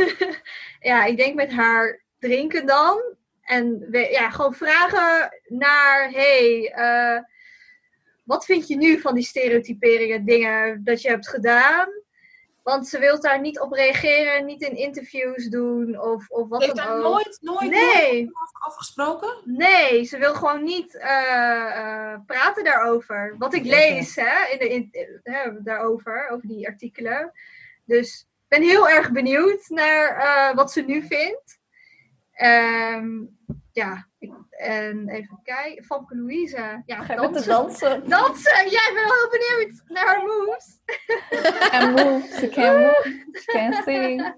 [0.80, 3.02] ja, ik denk met haar drinken dan.
[3.42, 7.18] En we- ja, gewoon vragen naar, hey, eh,
[8.26, 11.88] wat vind je nu van die stereotyperingen, dingen dat je hebt gedaan?
[12.62, 16.76] Want ze wil daar niet op reageren, niet in interviews doen of, of wat Heeft
[16.76, 17.02] dan daar ook.
[17.02, 19.34] nooit, nooit, nooit Nee, over afgesproken?
[19.44, 23.34] nee, ze wil gewoon niet eh, eh, praten daarover.
[23.38, 27.32] Wat ik lees hè, in de, in, daarover, over die artikelen.
[27.84, 31.58] Dus ik ben heel erg benieuwd naar eh, wat ze nu vindt.
[32.32, 33.08] Ehm,
[33.76, 35.84] ja, ik, en even kijken.
[35.84, 36.82] Famke Louise.
[36.86, 37.48] Ja, Ga dansen.
[37.48, 38.02] dansen?
[38.08, 38.70] Dansen!
[38.70, 40.78] Ja, ik ben wel heel benieuwd naar haar moves.
[41.70, 44.34] Can move, ze can move, ze can sing.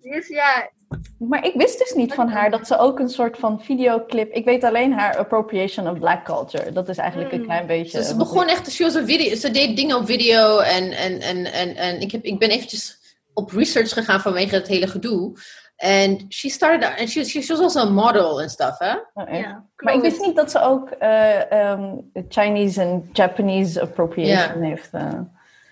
[0.00, 0.70] Dus ja,
[1.18, 4.32] Maar ik wist dus niet van haar dat ze ook een soort van videoclip...
[4.32, 6.72] Ik weet alleen haar appropriation of black culture.
[6.72, 7.44] Dat is eigenlijk een Mm.
[7.44, 8.02] klein beetje...
[8.02, 10.90] Ze, ze begon ik- echt, she was a video, ze deed dingen op video en,
[10.92, 12.98] en, en, en, en ik, heb, ik ben eventjes
[13.32, 15.32] op research gegaan vanwege het hele gedoe.
[15.76, 18.94] En she started, and she, she, she was also a model and stuff, hè?
[19.14, 21.94] Oh, ja Maar ik wist niet dat ze ook eh, ehm,
[22.28, 24.88] Chinese en Japanese appropriation heeft.
[24.92, 25.20] eh.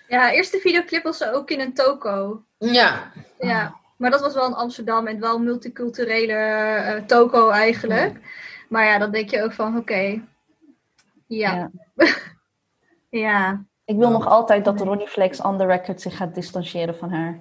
[0.07, 2.43] Ja, eerste videoclip was ze ook in een toko.
[2.57, 3.11] Ja.
[3.39, 8.17] Ja, maar dat was wel in Amsterdam en wel multiculturele eh, toko eigenlijk.
[8.69, 10.21] Maar ja, dan denk je ook van, oké.
[11.27, 11.69] Ja.
[13.09, 13.63] Ja.
[13.85, 17.39] Ik wil nog altijd dat Ronnie Flex on the record zich gaat distancieren van haar.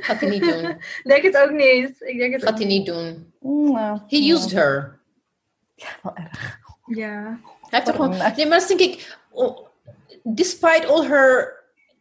[0.00, 0.80] Gaat hij niet doen.
[1.12, 2.00] Denk het ook niet.
[2.00, 3.32] Ik denk het Gaat hij niet doen.
[3.40, 5.00] Mm, nou, He ja, used her.
[6.02, 6.58] wel erg.
[6.86, 7.38] Ja.
[7.60, 8.10] Hij heeft er gewoon...
[8.36, 9.18] Nee, maar dat denk ik...
[9.30, 9.66] oh,
[10.22, 11.58] despite all her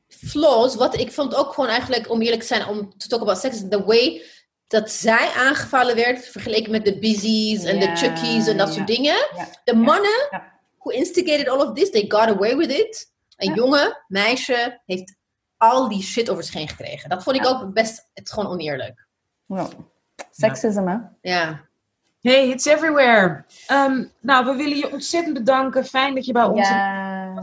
[0.08, 3.38] flaws, wat ik vond ook gewoon eigenlijk, om eerlijk te zijn, om te talk about
[3.38, 4.22] sex, the way
[4.68, 8.74] dat zij aangevallen werd, vergeleken met de Busy's en de Ja, Chuckies en dat ja.
[8.74, 9.16] soort dingen.
[9.36, 10.60] Ja, De mannen ja.
[10.78, 13.12] who instigated all of this, they got away with it.
[13.36, 13.56] Een Ja.
[13.56, 15.16] jonge meisje heeft
[15.60, 17.10] al die shit over zich heen gekregen.
[17.10, 17.50] Dat vond ik Ja.
[17.50, 19.08] ook best, het is gewoon oneerlijk.
[19.46, 19.68] Ja.
[20.32, 20.92] Seksisme,
[21.22, 21.30] hè?
[21.32, 21.62] Ja.
[22.22, 23.46] Hey, it's everywhere.
[23.68, 25.86] Ehm, nou, we willen je ontzettend bedanken.
[25.86, 27.34] Fijn dat je bij ons Ja.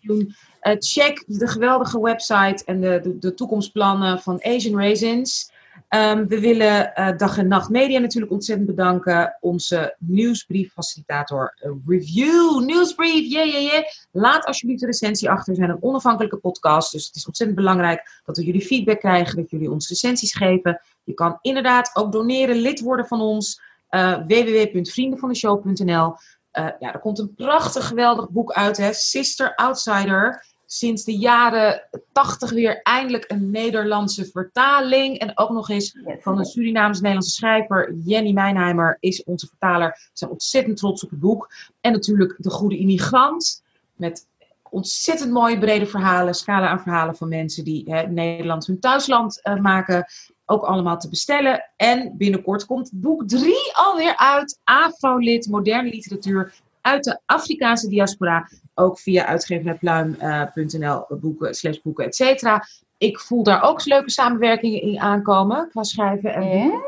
[0.00, 0.34] doen.
[0.60, 5.52] Eh, check de geweldige website en de, de, de toekomstplannen van Asian Raisins.
[5.90, 9.36] Ehm, we willen eh, Dag en Nacht Media natuurlijk ontzettend bedanken.
[9.40, 12.64] Onze nieuwsbrieffacilitator eh, Review.
[12.64, 13.84] Nieuwsbrief, yeah, yeah, yeah.
[14.10, 15.52] Laat alsjeblieft een recensie achter.
[15.52, 16.92] We zijn een onafhankelijke podcast.
[16.92, 19.36] Dus het is ontzettend belangrijk dat we jullie feedback krijgen.
[19.36, 20.80] Dat jullie ons recensies geven.
[21.04, 23.60] Je kan inderdaad ook doneren, lid worden van ons.
[23.88, 26.14] eh www.vriendenvandeshow.nl
[26.52, 28.92] ja, er komt een prachtig, geweldig boek uit, hè?
[28.92, 30.44] Sister Outsider.
[30.72, 35.18] Sinds de jaren 80 weer eindelijk een Nederlandse vertaling.
[35.18, 37.94] En ook nog eens van een Surinaams-Nederlandse schrijver.
[38.04, 39.88] Jenny Mijnheimer is onze vertaler.
[39.88, 41.52] We zijn ontzettend trots op het boek.
[41.80, 43.62] En natuurlijk De Goede Immigrant.
[43.96, 44.26] Met
[44.70, 46.34] ontzettend mooie brede verhalen.
[46.34, 50.06] Scala aan verhalen van mensen die hè, Nederland hun thuisland eh, maken.
[50.46, 51.70] Ook allemaal te bestellen.
[51.76, 54.60] En binnenkort komt boek 3 alweer uit.
[54.64, 56.52] Afro-lid, moderne literatuur
[56.90, 58.48] uit de Afrikaanse diaspora.
[58.74, 62.64] Ook via uitgeverijpluim.nl boeken, slash boeken, et cetera.
[62.98, 65.68] Ik voel daar ook leuke samenwerkingen in aankomen.
[65.70, 66.44] Qua schrijven en.
[66.44, 66.80] Ja.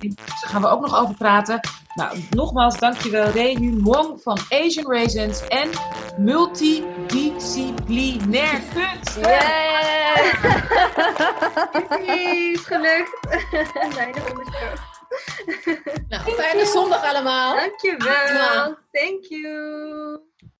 [0.00, 1.60] Daar gaan we ook nog over praten.
[1.94, 5.70] Nou, nogmaals, dankjewel Rehu Wong van Asian Raisins en
[6.18, 9.16] multidisciplinair kunst.
[9.16, 10.44] Yeah!
[12.52, 13.18] Is gelukt.
[14.30, 14.93] onderstroom.
[16.08, 17.56] Nou, fijne zondag allemaal.
[17.56, 18.76] Dankjewel.
[18.92, 20.20] Thank you.